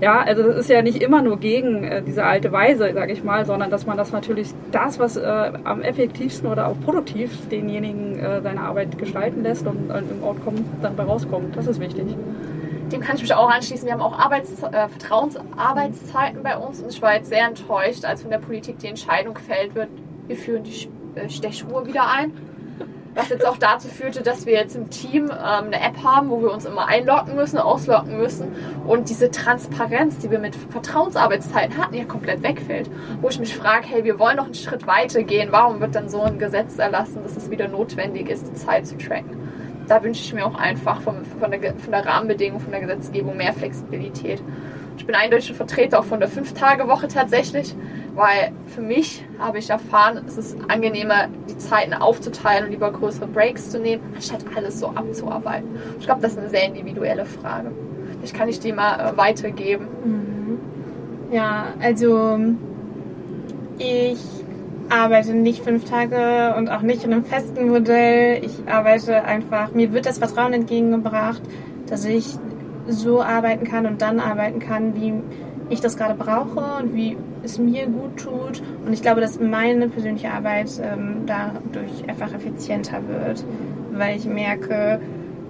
Ja, 0.01 0.23
also 0.23 0.43
das 0.43 0.57
ist 0.57 0.71
ja 0.71 0.81
nicht 0.81 1.03
immer 1.03 1.21
nur 1.21 1.39
gegen 1.39 1.85
äh, 1.85 2.03
diese 2.03 2.25
alte 2.25 2.51
Weise, 2.53 2.91
sage 2.95 3.13
ich 3.13 3.23
mal, 3.23 3.45
sondern 3.45 3.71
dass 3.71 3.87
man 3.87 3.99
das 3.99 4.13
natürlich 4.13 4.49
das, 4.73 4.99
was 4.99 5.17
äh, 5.17 5.53
am 5.65 5.83
effektivsten 5.83 6.49
oder 6.49 6.69
auch 6.69 6.81
produktiv 6.81 7.49
denjenigen 7.51 8.19
äh, 8.19 8.41
seine 8.41 8.63
Arbeit 8.63 8.97
gestalten 8.97 9.43
lässt 9.43 9.67
und, 9.67 9.91
und 9.91 10.11
im 10.11 10.25
Outcome 10.25 10.65
dann 10.81 10.97
bei 10.97 11.03
rauskommt. 11.03 11.55
Das 11.55 11.67
ist 11.67 11.81
wichtig 11.81 12.07
dem 12.93 13.01
kann 13.01 13.17
ich 13.17 13.23
mich 13.23 13.35
auch 13.35 13.51
anschließen. 13.51 13.87
Wir 13.87 13.93
haben 13.93 14.03
auch 14.03 14.19
Arbeits 14.19 14.63
äh, 14.63 14.89
Vertrauensarbeitszeiten 14.89 16.43
bei 16.43 16.57
uns 16.57 16.81
und 16.81 16.91
ich 16.91 17.01
war 17.03 17.15
jetzt 17.15 17.29
sehr 17.29 17.47
enttäuscht, 17.47 18.05
als 18.05 18.23
von 18.23 18.31
der 18.31 18.39
Politik 18.39 18.79
die 18.79 18.89
Entscheidung 18.89 19.35
gefällt 19.35 19.75
wird, 19.75 19.89
wir 20.27 20.37
führen 20.37 20.63
die 20.63 20.89
äh, 21.15 21.29
Stechuhr 21.29 21.87
wieder 21.87 22.09
ein. 22.09 22.33
Was 23.13 23.29
jetzt 23.29 23.45
auch 23.45 23.57
dazu 23.57 23.89
führte, 23.89 24.23
dass 24.23 24.47
wir 24.47 24.53
jetzt 24.53 24.77
im 24.77 24.89
Team 24.89 25.25
ähm, 25.25 25.33
eine 25.33 25.81
App 25.81 26.05
haben, 26.05 26.31
wo 26.31 26.41
wir 26.43 26.53
uns 26.53 26.65
immer 26.65 26.87
einloggen 26.87 27.35
müssen, 27.35 27.59
ausloggen 27.59 28.17
müssen 28.17 28.53
und 28.87 29.09
diese 29.09 29.33
Transparenz, 29.33 30.19
die 30.19 30.31
wir 30.31 30.39
mit 30.39 30.55
Vertrauensarbeitszeiten 30.55 31.77
hatten, 31.77 31.95
ja 31.95 32.05
komplett 32.05 32.45
wegfällt. 32.45 32.89
Wo 33.21 33.29
ich 33.29 33.41
mich 33.41 33.57
frage, 33.57 33.89
hey, 33.89 34.05
wir 34.05 34.21
wollen 34.21 34.37
noch 34.37 34.45
einen 34.45 34.55
Schritt 34.55 34.87
weiter 34.87 35.25
gehen. 35.25 35.49
Warum 35.51 35.81
wird 35.81 35.97
dann 35.97 36.09
so 36.09 36.23
ein 36.23 36.39
Gesetz 36.39 36.79
erlassen, 36.79 37.25
dass 37.25 37.37
es 37.37 37.51
wieder 37.51 37.67
notwendig 37.67 38.29
ist, 38.29 38.47
die 38.47 38.55
Zeit 38.55 38.87
zu 38.87 38.97
tracken? 38.97 39.40
Da 39.91 40.05
wünsche 40.05 40.23
ich 40.23 40.33
mir 40.33 40.47
auch 40.47 40.55
einfach 40.55 41.01
von, 41.01 41.25
von, 41.25 41.51
der, 41.51 41.75
von 41.75 41.91
der 41.91 42.07
Rahmenbedingung, 42.07 42.61
von 42.61 42.71
der 42.71 42.81
Gesetzgebung 42.81 43.37
mehr 43.37 43.53
Flexibilität. 43.53 44.41
Ich 44.97 45.05
bin 45.05 45.17
eindeutig 45.17 45.51
ein 45.51 45.57
Vertreter 45.57 45.99
auch 45.99 46.05
von 46.05 46.21
der 46.21 46.29
Fünf-Tage-Woche 46.29 47.09
tatsächlich, 47.09 47.75
weil 48.15 48.53
für 48.67 48.83
mich 48.83 49.25
habe 49.41 49.59
ich 49.59 49.69
erfahren, 49.69 50.23
es 50.29 50.37
ist 50.39 50.57
angenehmer, 50.69 51.27
die 51.49 51.59
Zeiten 51.59 51.93
aufzuteilen 51.93 52.67
und 52.67 52.71
lieber 52.71 52.93
größere 52.93 53.27
Breaks 53.27 53.71
zu 53.71 53.81
nehmen, 53.81 54.03
anstatt 54.15 54.45
alles 54.55 54.79
so 54.79 54.89
abzuarbeiten. 54.91 55.69
Ich 55.99 56.07
glaube, 56.07 56.21
das 56.21 56.33
ist 56.33 56.39
eine 56.39 56.51
sehr 56.51 56.67
individuelle 56.67 57.25
Frage. 57.25 57.73
Ich 58.23 58.33
kann 58.33 58.49
ich 58.49 58.61
die 58.61 58.73
mal 58.73 59.01
äh, 59.01 59.17
weitergeben. 59.17 59.89
Mhm. 60.05 61.35
Ja, 61.35 61.69
also 61.81 62.39
ich 63.79 64.21
arbeite 64.91 65.33
nicht 65.33 65.63
fünf 65.63 65.85
Tage 65.85 66.55
und 66.57 66.69
auch 66.69 66.83
nicht 66.83 67.05
in 67.05 67.13
einem 67.13 67.25
festen 67.25 67.69
Modell. 67.69 68.45
Ich 68.45 68.69
arbeite 68.69 69.25
einfach, 69.25 69.73
mir 69.73 69.93
wird 69.93 70.07
das 70.07 70.19
Vertrauen 70.19 70.53
entgegengebracht, 70.53 71.43
dass 71.89 72.05
ich 72.05 72.37
so 72.89 73.23
arbeiten 73.23 73.65
kann 73.65 73.87
und 73.87 74.03
dann 74.03 74.21
arbeiten 74.21 74.59
kann, 74.59 74.95
wie 75.01 75.15
ich 75.69 75.81
das 75.81 75.97
gerade 75.97 76.15
brauche 76.15 76.83
und 76.83 76.95
wie 76.95 77.17
es 77.43 77.59
mir 77.59 77.87
gut 77.87 78.17
tut. 78.17 78.63
Und 78.85 78.93
ich 78.93 79.03
glaube, 79.03 79.21
dass 79.21 79.41
meine 79.41 79.89
persönliche 79.89 80.31
Arbeit 80.31 80.71
ähm, 80.83 81.23
dadurch 81.27 82.09
einfach 82.09 82.35
effizienter 82.35 83.01
wird, 83.09 83.45
weil 83.93 84.17
ich 84.17 84.27
merke, 84.27 85.01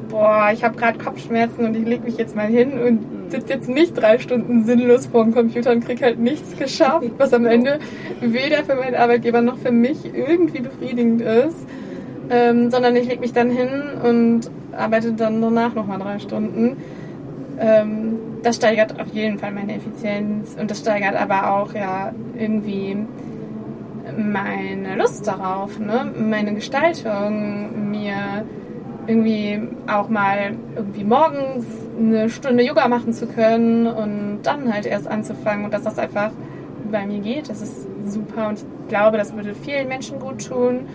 boah, 0.08 0.50
ich 0.52 0.62
habe 0.62 0.76
gerade 0.76 0.98
Kopfschmerzen 0.98 1.64
und 1.64 1.76
ich 1.76 1.86
lege 1.86 2.04
mich 2.04 2.18
jetzt 2.18 2.36
mal 2.36 2.46
hin 2.46 2.72
und 2.72 3.19
sitze 3.30 3.52
jetzt 3.52 3.68
nicht 3.68 3.94
drei 3.94 4.18
Stunden 4.18 4.64
sinnlos 4.64 5.06
vor 5.06 5.24
dem 5.24 5.34
Computer 5.34 5.72
und 5.72 5.84
kriege 5.84 6.04
halt 6.04 6.18
nichts 6.18 6.56
geschafft, 6.56 7.10
was 7.18 7.32
am 7.32 7.46
Ende 7.46 7.78
weder 8.20 8.64
für 8.64 8.74
meinen 8.74 8.94
Arbeitgeber 8.94 9.40
noch 9.40 9.58
für 9.58 9.72
mich 9.72 9.98
irgendwie 10.04 10.60
befriedigend 10.60 11.22
ist. 11.22 11.66
Ähm, 12.32 12.70
sondern 12.70 12.94
ich 12.94 13.08
lege 13.08 13.20
mich 13.20 13.32
dann 13.32 13.50
hin 13.50 13.68
und 14.04 14.50
arbeite 14.72 15.12
dann 15.12 15.42
danach 15.42 15.74
nochmal 15.74 15.98
drei 15.98 16.18
Stunden. 16.20 16.76
Ähm, 17.58 18.18
das 18.42 18.56
steigert 18.56 19.00
auf 19.00 19.08
jeden 19.08 19.38
Fall 19.38 19.50
meine 19.52 19.74
Effizienz 19.74 20.56
und 20.58 20.70
das 20.70 20.78
steigert 20.78 21.16
aber 21.16 21.52
auch 21.52 21.74
ja 21.74 22.12
irgendwie 22.38 22.96
meine 24.16 24.96
Lust 24.96 25.26
darauf, 25.26 25.78
ne? 25.78 26.10
meine 26.18 26.54
Gestaltung, 26.54 27.90
mir 27.90 28.44
irgendwie 29.06 29.60
auch 29.86 30.08
mal 30.08 30.56
irgendwie 30.76 31.04
morgens 31.04 31.66
eine 31.98 32.28
Stunde 32.30 32.62
Yoga 32.62 32.88
machen 32.88 33.12
zu 33.12 33.26
können 33.26 33.86
und 33.86 34.40
dann 34.42 34.72
halt 34.72 34.86
erst 34.86 35.08
anzufangen 35.08 35.64
und 35.64 35.74
dass 35.74 35.82
das 35.82 35.98
einfach 35.98 36.30
bei 36.90 37.06
mir 37.06 37.20
geht, 37.20 37.48
das 37.48 37.62
ist 37.62 37.86
super 38.06 38.48
und 38.48 38.58
ich 38.58 38.64
glaube, 38.88 39.16
das 39.16 39.34
würde 39.34 39.54
vielen 39.54 39.88
Menschen 39.88 40.18
gut 40.18 40.46
tun. 40.48 40.86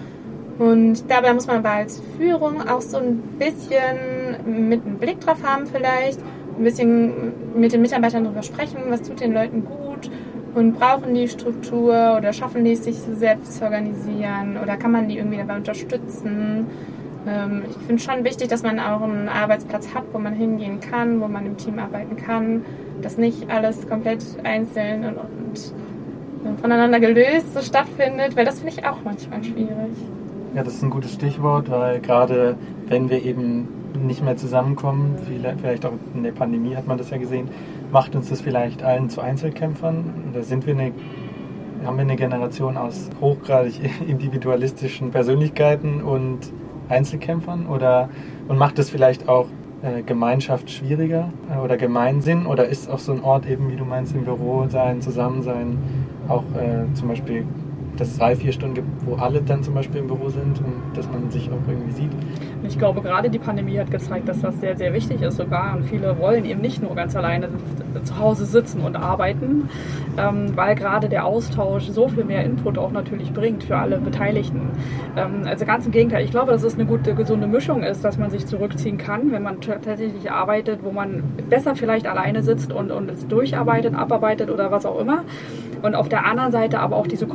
Und 0.58 1.10
dabei 1.10 1.34
muss 1.34 1.48
man 1.48 1.58
aber 1.58 1.72
als 1.72 2.02
Führung 2.18 2.68
auch 2.68 2.82
so 2.82 2.98
ein 2.98 3.18
bisschen 3.38 4.68
mit 4.68 4.86
einem 4.86 4.98
Blick 4.98 5.20
drauf 5.20 5.44
haben 5.44 5.66
vielleicht, 5.66 6.20
ein 6.58 6.64
bisschen 6.64 7.34
mit 7.56 7.74
den 7.74 7.82
Mitarbeitern 7.82 8.24
darüber 8.24 8.44
sprechen, 8.44 8.78
was 8.88 9.02
tut 9.02 9.20
den 9.20 9.34
Leuten 9.34 9.66
gut 9.66 10.10
und 10.54 10.80
brauchen 10.80 11.14
die 11.14 11.28
Struktur 11.28 12.16
oder 12.18 12.32
schaffen 12.32 12.64
die 12.64 12.72
es 12.72 12.86
sich 12.86 12.96
selbst 12.96 13.58
zu 13.58 13.66
organisieren 13.66 14.58
oder 14.62 14.78
kann 14.78 14.92
man 14.92 15.10
die 15.10 15.18
irgendwie 15.18 15.38
dabei 15.38 15.58
unterstützen. 15.58 16.68
Ähm, 17.28 17.64
ich 17.70 17.78
finde 17.88 18.02
schon 18.02 18.24
wichtig, 18.24 18.50
dass 18.50 18.64
man 18.64 18.80
auch 18.80 19.02
einen 19.02 19.30
Arbeitsplatz 19.30 19.94
hat, 19.94 20.04
wo 20.12 20.20
man 20.20 20.34
hingehen 20.34 20.80
kann, 20.80 21.22
wo 21.22 21.28
man 21.28 21.46
im 21.46 21.58
Team 21.58 21.80
arbeiten 21.80 22.16
kann, 22.16 22.64
dass 23.02 23.18
nicht 23.18 23.50
alles 23.50 23.88
komplett 23.88 24.24
einzeln 24.44 25.06
und, 25.06 25.18
und 25.18 26.60
voneinander 26.60 27.00
gelöst 27.00 27.54
so 27.54 27.62
stattfindet, 27.62 28.36
weil 28.36 28.46
das 28.46 28.60
finde 28.60 28.76
ich 28.78 28.86
auch 28.86 28.98
manchmal 29.04 29.44
schwierig. 29.44 29.96
Ja, 30.54 30.64
das 30.64 30.76
ist 30.76 30.84
ein 30.84 30.90
gutes 30.90 31.14
Stichwort, 31.14 31.70
weil 31.70 32.00
gerade 32.00 32.56
wenn 32.88 33.10
wir 33.10 33.24
eben 33.24 33.68
nicht 34.06 34.24
mehr 34.24 34.38
zusammenkommen, 34.38 35.16
vielleicht 35.62 35.86
auch 35.86 35.94
in 36.14 36.24
der 36.24 36.32
Pandemie 36.32 36.76
hat 36.76 36.88
man 36.88 36.98
das 36.98 37.10
ja 37.10 37.18
gesehen, 37.18 37.50
macht 37.92 38.16
uns 38.16 38.30
das 38.30 38.42
vielleicht 38.42 38.84
allen 38.84 39.10
zu 39.10 39.22
Einzelkämpfern. 39.22 40.32
Da 40.34 40.44
sind 40.44 40.66
wir 40.66 40.74
eine, 40.74 40.92
haben 41.86 41.98
wir 41.98 42.02
eine 42.02 42.16
Generation 42.16 42.78
aus 42.78 43.10
hochgradig 43.20 43.80
individualistischen 44.08 45.12
Persönlichkeiten 45.12 46.02
und 46.02 46.40
Einzelkämpfern? 46.90 47.68
Oder 47.68 48.10
und 48.48 48.58
macht 48.58 48.80
es 48.80 48.90
vielleicht 48.90 49.28
auch 49.28 49.48
äh, 49.82 50.02
Gemeinschaft 50.02 50.70
schwieriger 50.70 51.30
äh, 51.54 51.60
oder 51.60 51.78
Gemeinsinn? 51.78 52.46
Oder 52.46 52.68
ist 52.68 52.90
auch 52.90 53.00
so 53.00 53.12
ein 53.12 53.24
Ort 53.24 53.48
eben, 53.48 53.72
wie 53.72 53.76
du 53.76 53.86
meinst, 53.86 54.16
im 54.16 54.26
Büro 54.26 54.68
sein, 54.68 55.02
zusammen 55.02 55.42
sein, 55.44 55.78
auch 56.28 56.44
äh, 56.56 56.94
zum 56.94 57.08
Beispiel 57.08 57.46
dass 57.98 58.10
es 58.10 58.18
drei, 58.18 58.36
vier 58.36 58.52
Stunden 58.52 58.76
gibt, 58.76 58.88
wo 59.06 59.16
alle 59.16 59.42
dann 59.42 59.64
zum 59.64 59.74
Beispiel 59.74 60.02
im 60.02 60.08
Büro 60.08 60.30
sind 60.30 60.60
und 60.60 60.96
dass 60.96 61.08
man 61.10 61.30
sich 61.32 61.50
auch 61.50 61.68
irgendwie 61.68 61.92
sieht. 61.92 62.12
Ich 62.64 62.78
glaube, 62.78 63.02
gerade 63.02 63.30
die 63.30 63.40
Pandemie 63.40 63.80
hat 63.80 63.92
gezeigt, 63.92 64.28
dass 64.28 64.42
das 64.42 64.60
sehr, 64.60 64.76
sehr 64.76 64.94
wichtig 64.94 65.22
ist 65.22 65.38
sogar. 65.38 65.76
Und 65.76 65.86
viele 65.86 66.18
wollen 66.20 66.46
eben 66.46 66.62
nicht 66.62 66.82
nur 66.82 66.96
ganz 66.96 67.16
alleine 67.16 67.50
zu 68.04 68.20
Hause 68.20 68.46
sitzen 68.46 68.82
und 68.82 68.96
arbeiten, 68.96 69.70
ähm, 70.18 70.52
weil 70.56 70.76
gerade 70.76 71.10
der 71.10 71.26
Austausch 71.26 71.86
so 71.88 72.08
viel 72.08 72.24
mehr 72.24 72.44
Input 72.44 72.78
auch 72.78 72.92
natürlich 72.92 73.34
bringt 73.34 73.64
für 73.64 73.78
alle 73.78 73.98
Beteiligten. 73.98 74.72
Ähm, 75.16 75.44
also 75.46 75.66
ganz 75.66 75.86
im 75.86 75.92
Gegenteil, 75.92 76.24
ich 76.24 76.32
glaube, 76.32 76.52
dass 76.52 76.64
es 76.64 76.76
eine 76.76 76.86
gute, 76.86 77.14
gesunde 77.14 77.48
Mischung 77.48 77.84
ist, 77.84 78.04
dass 78.04 78.18
man 78.18 78.32
sich 78.32 78.46
zurückziehen 78.46 78.98
kann, 78.98 79.32
wenn 79.32 79.44
man 79.44 79.62
tatsächlich 79.62 80.32
arbeitet, 80.32 80.80
wo 80.84 80.92
man 80.92 81.24
besser 81.50 81.76
vielleicht 81.76 82.08
alleine 82.08 82.44
sitzt 82.44 82.74
und, 82.74 82.92
und 82.92 83.10
es 83.10 83.28
durcharbeitet, 83.28 83.96
abarbeitet 83.96 84.50
oder 84.50 84.72
was 84.72 84.86
auch 84.86 85.00
immer. 85.00 85.24
Und 85.82 85.96
auf 85.96 86.10
der 86.10 86.26
anderen 86.26 86.52
Seite 86.52 86.80
aber 86.80 86.96
auch 86.96 87.08
diese 87.08 87.28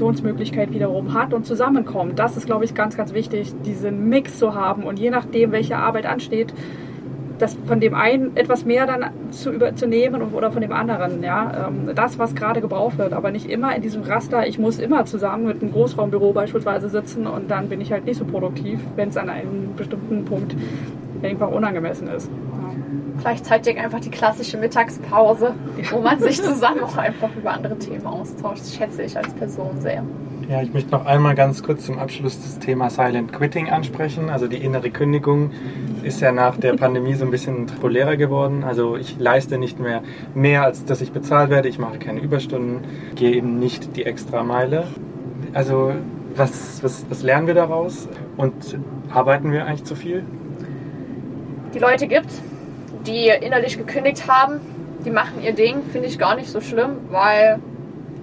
Kommunikationsmöglichkeit 0.00 0.72
wiederum 0.72 1.14
hat 1.14 1.34
und 1.34 1.46
zusammenkommt. 1.46 2.18
Das 2.18 2.36
ist, 2.36 2.46
glaube 2.46 2.64
ich, 2.64 2.74
ganz, 2.74 2.96
ganz 2.96 3.12
wichtig, 3.12 3.52
diesen 3.64 4.08
Mix 4.08 4.38
zu 4.38 4.54
haben. 4.54 4.84
Und 4.84 4.98
je 4.98 5.10
nachdem, 5.10 5.52
welche 5.52 5.76
Arbeit 5.76 6.06
ansteht, 6.06 6.52
das 7.38 7.56
von 7.66 7.80
dem 7.80 7.94
einen 7.94 8.36
etwas 8.36 8.66
mehr 8.66 8.86
dann 8.86 9.06
zu 9.30 9.50
überzunehmen 9.50 10.22
oder 10.22 10.52
von 10.52 10.60
dem 10.60 10.72
anderen. 10.72 11.22
Ja? 11.22 11.68
Ähm, 11.68 11.94
das, 11.94 12.18
was 12.18 12.34
gerade 12.34 12.60
gebraucht 12.60 12.98
wird, 12.98 13.12
aber 13.12 13.30
nicht 13.30 13.48
immer 13.48 13.74
in 13.74 13.80
diesem 13.80 14.02
Raster, 14.02 14.46
ich 14.46 14.58
muss 14.58 14.78
immer 14.78 15.06
zusammen 15.06 15.46
mit 15.46 15.62
einem 15.62 15.72
Großraumbüro 15.72 16.32
beispielsweise 16.32 16.90
sitzen 16.90 17.26
und 17.26 17.50
dann 17.50 17.68
bin 17.68 17.80
ich 17.80 17.92
halt 17.92 18.04
nicht 18.04 18.18
so 18.18 18.26
produktiv, 18.26 18.80
wenn 18.96 19.08
es 19.08 19.16
an 19.16 19.30
einem 19.30 19.74
bestimmten 19.74 20.26
Punkt 20.26 20.54
einfach 21.22 21.50
unangemessen 21.50 22.08
ist. 22.08 22.30
Gleichzeitig 23.20 23.78
einfach 23.78 24.00
die 24.00 24.10
klassische 24.10 24.56
Mittagspause, 24.56 25.54
wo 25.90 26.00
man 26.00 26.18
sich 26.20 26.36
zusammen 26.42 26.80
auch 26.80 26.96
einfach 26.96 27.28
über 27.36 27.52
andere 27.52 27.78
Themen 27.78 28.06
austauscht. 28.06 28.60
Das 28.60 28.74
schätze 28.74 29.02
ich 29.02 29.16
als 29.16 29.32
Person 29.34 29.80
sehr. 29.80 30.04
Ja, 30.48 30.62
ich 30.62 30.72
möchte 30.72 30.90
noch 30.90 31.06
einmal 31.06 31.36
ganz 31.36 31.62
kurz 31.62 31.86
zum 31.86 32.00
Abschluss 32.00 32.42
das 32.42 32.58
Thema 32.58 32.90
Silent 32.90 33.32
Quitting 33.32 33.70
ansprechen. 33.70 34.30
Also 34.30 34.48
die 34.48 34.56
innere 34.56 34.90
Kündigung 34.90 35.52
ist 36.02 36.20
ja 36.20 36.32
nach 36.32 36.56
der 36.56 36.72
Pandemie 36.74 37.14
so 37.14 37.24
ein 37.24 37.30
bisschen 37.30 37.66
populärer 37.66 38.16
geworden. 38.16 38.64
Also 38.64 38.96
ich 38.96 39.16
leiste 39.18 39.58
nicht 39.58 39.78
mehr 39.78 40.02
mehr, 40.34 40.64
als 40.64 40.84
dass 40.84 41.02
ich 41.02 41.12
bezahlt 41.12 41.50
werde. 41.50 41.68
Ich 41.68 41.78
mache 41.78 41.98
keine 41.98 42.18
Überstunden, 42.18 42.80
gehe 43.14 43.30
eben 43.32 43.60
nicht 43.60 43.96
die 43.96 44.04
extra 44.04 44.42
Meile. 44.42 44.88
Also 45.52 45.92
was, 46.34 46.82
was, 46.82 47.06
was 47.08 47.22
lernen 47.22 47.46
wir 47.46 47.54
daraus? 47.54 48.08
Und 48.36 48.76
arbeiten 49.12 49.52
wir 49.52 49.66
eigentlich 49.66 49.84
zu 49.84 49.94
viel? 49.94 50.24
Die 51.74 51.78
Leute 51.78 52.08
gibt, 52.08 52.30
die 53.06 53.28
innerlich 53.28 53.78
gekündigt 53.78 54.28
haben, 54.28 54.60
die 55.04 55.10
machen 55.10 55.42
ihr 55.42 55.52
Ding, 55.52 55.82
finde 55.90 56.08
ich 56.08 56.18
gar 56.18 56.34
nicht 56.36 56.50
so 56.50 56.60
schlimm, 56.60 56.96
weil 57.10 57.58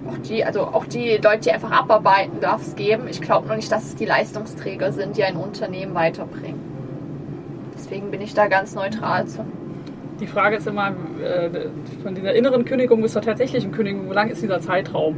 auch 0.08 0.18
die, 0.18 0.44
also 0.44 0.62
auch 0.62 0.86
die 0.86 1.16
Leute, 1.16 1.40
die 1.40 1.52
einfach 1.52 1.70
abarbeiten, 1.70 2.40
darf 2.40 2.62
es 2.62 2.76
geben. 2.76 3.08
Ich 3.08 3.20
glaube 3.20 3.46
nur 3.46 3.56
nicht, 3.56 3.70
dass 3.70 3.84
es 3.84 3.96
die 3.96 4.06
Leistungsträger 4.06 4.92
sind, 4.92 5.16
die 5.16 5.24
ein 5.24 5.36
Unternehmen 5.36 5.94
weiterbringen. 5.94 6.60
Deswegen 7.74 8.10
bin 8.10 8.20
ich 8.20 8.34
da 8.34 8.46
ganz 8.46 8.74
neutral 8.74 9.26
zu. 9.26 9.44
Die 10.20 10.26
Frage 10.26 10.56
ist 10.56 10.66
immer, 10.66 10.88
äh, 11.22 11.48
von 12.02 12.14
dieser 12.14 12.34
inneren 12.34 12.64
Kündigung 12.64 13.02
bis 13.02 13.12
zur 13.12 13.22
tatsächlichen 13.22 13.70
Kündigung, 13.70 14.10
wie 14.10 14.14
lang 14.14 14.30
ist 14.30 14.42
dieser 14.42 14.60
Zeitraum? 14.60 15.16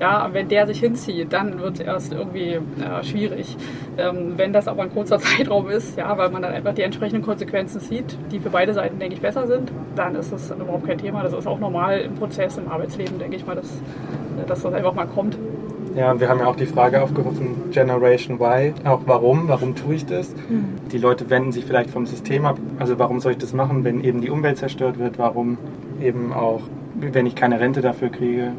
Ja, 0.00 0.28
wenn 0.32 0.48
der 0.48 0.66
sich 0.66 0.80
hinzieht, 0.80 1.32
dann 1.32 1.60
wird 1.60 1.74
es 1.74 1.80
erst 1.80 2.12
irgendwie 2.12 2.52
äh, 2.52 3.04
schwierig. 3.04 3.56
Ähm, 3.98 4.34
wenn 4.36 4.52
das 4.52 4.66
aber 4.66 4.84
ein 4.84 4.92
kurzer 4.92 5.18
Zeitraum 5.18 5.68
ist, 5.68 5.98
ja, 5.98 6.16
weil 6.16 6.30
man 6.30 6.42
dann 6.42 6.52
einfach 6.52 6.74
die 6.74 6.82
entsprechenden 6.82 7.22
Konsequenzen 7.22 7.80
sieht, 7.80 8.16
die 8.32 8.40
für 8.40 8.50
beide 8.50 8.72
Seiten, 8.72 8.98
denke 8.98 9.16
ich, 9.16 9.20
besser 9.20 9.46
sind, 9.46 9.70
dann 9.96 10.14
ist 10.14 10.32
das 10.32 10.50
überhaupt 10.50 10.86
kein 10.86 10.98
Thema. 10.98 11.22
Das 11.22 11.32
ist 11.32 11.46
auch 11.46 11.58
normal 11.58 12.00
im 12.00 12.14
Prozess, 12.14 12.56
im 12.56 12.68
Arbeitsleben, 12.68 13.18
denke 13.18 13.36
ich 13.36 13.46
mal, 13.46 13.56
dass, 13.56 13.82
dass 14.46 14.62
das 14.62 14.72
einfach 14.72 14.94
mal 14.94 15.06
kommt. 15.06 15.36
Ja, 15.96 16.10
und 16.10 16.20
wir 16.20 16.28
haben 16.28 16.40
ja 16.40 16.46
auch 16.46 16.56
die 16.56 16.66
Frage 16.66 17.02
aufgerufen, 17.02 17.70
Generation 17.70 18.40
Y, 18.40 18.74
auch 18.84 19.00
warum, 19.06 19.48
warum 19.48 19.74
tue 19.74 19.94
ich 19.94 20.06
das? 20.06 20.34
Mhm. 20.48 20.88
Die 20.92 20.98
Leute 20.98 21.28
wenden 21.30 21.52
sich 21.52 21.64
vielleicht 21.64 21.90
vom 21.90 22.06
System 22.06 22.46
ab, 22.46 22.58
also 22.78 22.98
warum 22.98 23.20
soll 23.20 23.32
ich 23.32 23.38
das 23.38 23.52
machen, 23.52 23.84
wenn 23.84 24.02
eben 24.04 24.20
die 24.20 24.30
Umwelt 24.30 24.58
zerstört 24.58 24.98
wird, 24.98 25.18
warum 25.18 25.58
eben 26.00 26.32
auch, 26.32 26.60
wenn 26.94 27.26
ich 27.26 27.34
keine 27.34 27.60
Rente 27.60 27.80
dafür 27.80 28.10
kriege, 28.10 28.52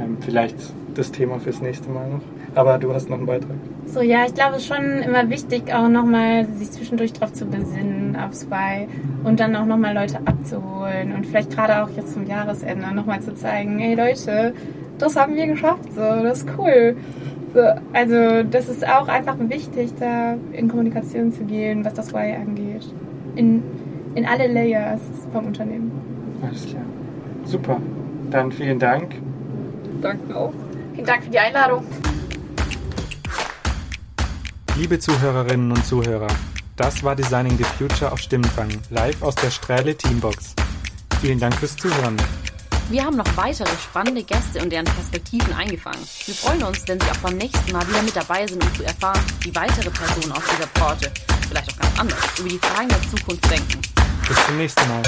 ähm, 0.00 0.18
vielleicht 0.20 0.56
das 0.94 1.12
Thema 1.12 1.38
fürs 1.38 1.60
nächste 1.60 1.88
Mal 1.90 2.08
noch. 2.08 2.20
Aber 2.54 2.78
du 2.78 2.92
hast 2.92 3.08
noch 3.08 3.18
einen 3.18 3.26
Beitrag. 3.26 3.56
So, 3.86 4.00
ja, 4.00 4.24
ich 4.26 4.34
glaube, 4.34 4.56
es 4.56 4.62
ist 4.62 4.74
schon 4.74 4.98
immer 4.98 5.30
wichtig, 5.30 5.72
auch 5.72 5.88
nochmal 5.88 6.46
sich 6.56 6.70
zwischendurch 6.72 7.12
darauf 7.12 7.32
zu 7.32 7.46
besinnen, 7.46 8.16
aufs 8.16 8.50
Why 8.50 8.88
und 9.24 9.40
dann 9.40 9.54
auch 9.56 9.64
nochmal 9.64 9.94
Leute 9.94 10.18
abzuholen 10.24 11.14
und 11.14 11.26
vielleicht 11.26 11.50
gerade 11.50 11.82
auch 11.82 11.90
jetzt 11.96 12.12
zum 12.12 12.26
Jahresende 12.26 12.92
nochmal 12.94 13.20
zu 13.20 13.34
zeigen, 13.34 13.78
hey 13.78 13.94
Leute, 13.94 14.54
das 14.98 15.16
haben 15.16 15.34
wir 15.34 15.46
geschafft, 15.46 15.92
so, 15.94 16.00
das 16.00 16.42
ist 16.42 16.48
cool. 16.58 16.96
So, 17.54 17.60
also 17.92 18.42
das 18.42 18.68
ist 18.68 18.86
auch 18.86 19.08
einfach 19.08 19.36
wichtig, 19.38 19.92
da 19.98 20.34
in 20.52 20.68
Kommunikation 20.68 21.32
zu 21.32 21.44
gehen, 21.44 21.84
was 21.84 21.94
das 21.94 22.12
Why 22.12 22.34
angeht. 22.34 22.86
In, 23.36 23.62
in 24.14 24.26
alle 24.26 24.48
Layers 24.48 25.00
vom 25.32 25.46
Unternehmen. 25.46 25.90
Alles 26.42 26.66
klar. 26.66 26.82
Super. 27.44 27.80
Dann 28.30 28.52
vielen 28.52 28.78
Dank. 28.78 29.14
Danke 30.02 30.36
auch. 30.36 30.52
Vielen 30.94 31.06
Dank 31.06 31.24
für 31.24 31.30
die 31.30 31.38
Einladung. 31.38 31.84
Liebe 34.76 34.98
Zuhörerinnen 34.98 35.72
und 35.72 35.84
Zuhörer, 35.84 36.28
das 36.76 37.02
war 37.02 37.16
Designing 37.16 37.56
the 37.56 37.64
Future 37.64 38.12
auf 38.12 38.20
Stimmenfang, 38.20 38.68
live 38.90 39.22
aus 39.22 39.34
der 39.34 39.50
Strähle 39.50 39.96
Teambox. 39.96 40.54
Vielen 41.20 41.40
Dank 41.40 41.54
fürs 41.54 41.76
Zuhören. 41.76 42.16
Wir 42.90 43.04
haben 43.04 43.18
noch 43.18 43.36
weitere 43.36 43.68
spannende 43.76 44.22
Gäste 44.22 44.62
und 44.62 44.70
deren 44.70 44.86
Perspektiven 44.86 45.52
eingefangen. 45.52 46.00
Wir 46.24 46.34
freuen 46.34 46.62
uns, 46.62 46.88
wenn 46.88 46.98
Sie 46.98 47.06
auch 47.10 47.18
beim 47.18 47.36
nächsten 47.36 47.70
Mal 47.70 47.86
wieder 47.86 48.00
mit 48.00 48.16
dabei 48.16 48.46
sind, 48.46 48.64
um 48.64 48.74
zu 48.74 48.82
erfahren, 48.82 49.20
wie 49.42 49.54
weitere 49.54 49.90
Personen 49.90 50.32
aus 50.32 50.42
dieser 50.50 50.66
Branche, 50.68 51.12
vielleicht 51.48 51.70
auch 51.70 51.76
ganz 51.76 52.00
anders, 52.00 52.18
über 52.38 52.48
die 52.48 52.58
Fragen 52.58 52.88
der 52.88 53.02
Zukunft 53.02 53.50
denken. 53.50 53.82
Bis 54.26 54.46
zum 54.46 54.56
nächsten 54.56 54.88
Mal. 54.88 55.02